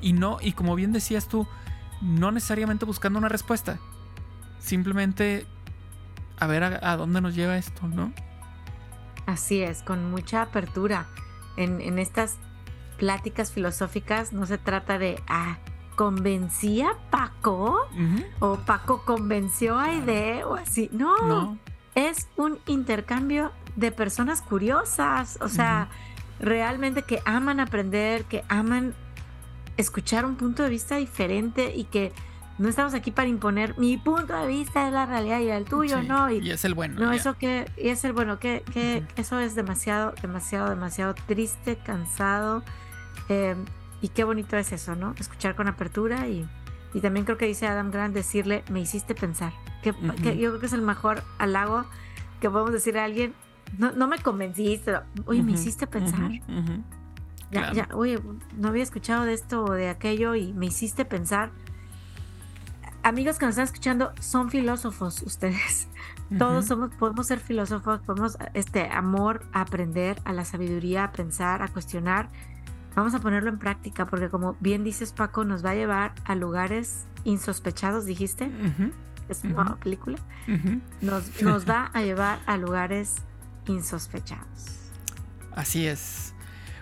[0.00, 1.46] y no, y como bien decías tú,
[2.00, 3.78] no necesariamente buscando una respuesta.
[4.58, 5.46] Simplemente
[6.38, 8.12] a ver a, dónde nos lleva esto, ¿no?
[9.26, 11.06] Así es, con mucha apertura.
[11.56, 12.38] En, en estas
[12.98, 15.58] pláticas filosóficas no se trata de, ah,
[15.94, 17.88] convencía a Paco
[18.40, 20.90] o Paco convenció a Aide o así.
[20.92, 21.58] No,
[21.94, 25.88] es un intercambio de personas curiosas, o sea,
[26.40, 28.94] realmente que aman aprender, que aman
[29.76, 32.12] escuchar un punto de vista diferente y que
[32.58, 36.02] no estamos aquí para imponer mi punto de vista es la realidad y el tuyo,
[36.02, 36.30] ¿no?
[36.30, 37.00] Y, es el bueno.
[37.00, 41.76] No, eso que, y es el bueno, que, que eso es demasiado, demasiado, demasiado triste,
[41.76, 42.62] cansado.
[43.28, 43.56] Eh,
[44.00, 45.14] y qué bonito es eso, ¿no?
[45.18, 46.46] Escuchar con apertura y,
[47.00, 49.52] también creo que dice Adam Grant decirle, me hiciste pensar.
[49.82, 51.86] Que, yo creo que es el mejor halago
[52.40, 53.34] que podemos decir a alguien.
[53.78, 56.30] No, no me convenciste, oye, me hiciste pensar.
[57.50, 58.20] ya, ya, oye,
[58.56, 61.50] no había escuchado de esto o de aquello y me hiciste pensar.
[63.02, 65.88] Amigos que nos están escuchando, son filósofos ustedes.
[66.38, 71.62] Todos somos, podemos ser filósofos, podemos, este, amor a aprender, a la sabiduría, a pensar,
[71.62, 72.30] a cuestionar
[72.94, 76.34] Vamos a ponerlo en práctica porque como bien dices Paco, nos va a llevar a
[76.34, 78.50] lugares insospechados, dijiste.
[79.28, 80.18] Es una película.
[81.00, 83.16] nos, nos va a llevar a lugares
[83.66, 84.90] insospechados.
[85.54, 86.34] Así es.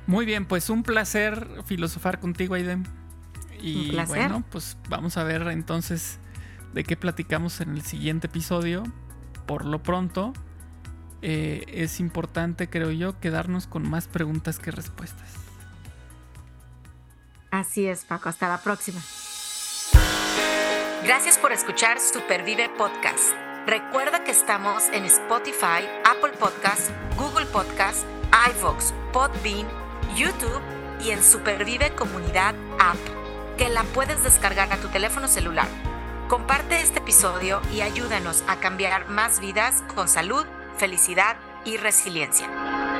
[0.06, 2.86] Muy bien, pues un placer filosofar contigo, Aiden.
[3.60, 6.18] Y bueno, pues vamos a ver entonces
[6.72, 8.82] de qué platicamos en el siguiente episodio.
[9.46, 10.32] Por lo pronto,
[11.20, 15.34] eh, es importante, creo yo, quedarnos con más preguntas que respuestas.
[17.52, 18.28] Así es, Paco.
[18.28, 19.00] Hasta la próxima.
[21.04, 23.51] Gracias por escuchar Supervive Podcast.
[23.66, 28.04] Recuerda que estamos en Spotify, Apple Podcast, Google Podcast,
[28.56, 29.68] iVoox, Podbean,
[30.16, 30.60] YouTube
[31.00, 32.96] y en Supervive Comunidad App,
[33.56, 35.68] que la puedes descargar a tu teléfono celular.
[36.28, 40.44] Comparte este episodio y ayúdanos a cambiar más vidas con salud,
[40.76, 42.91] felicidad y resiliencia.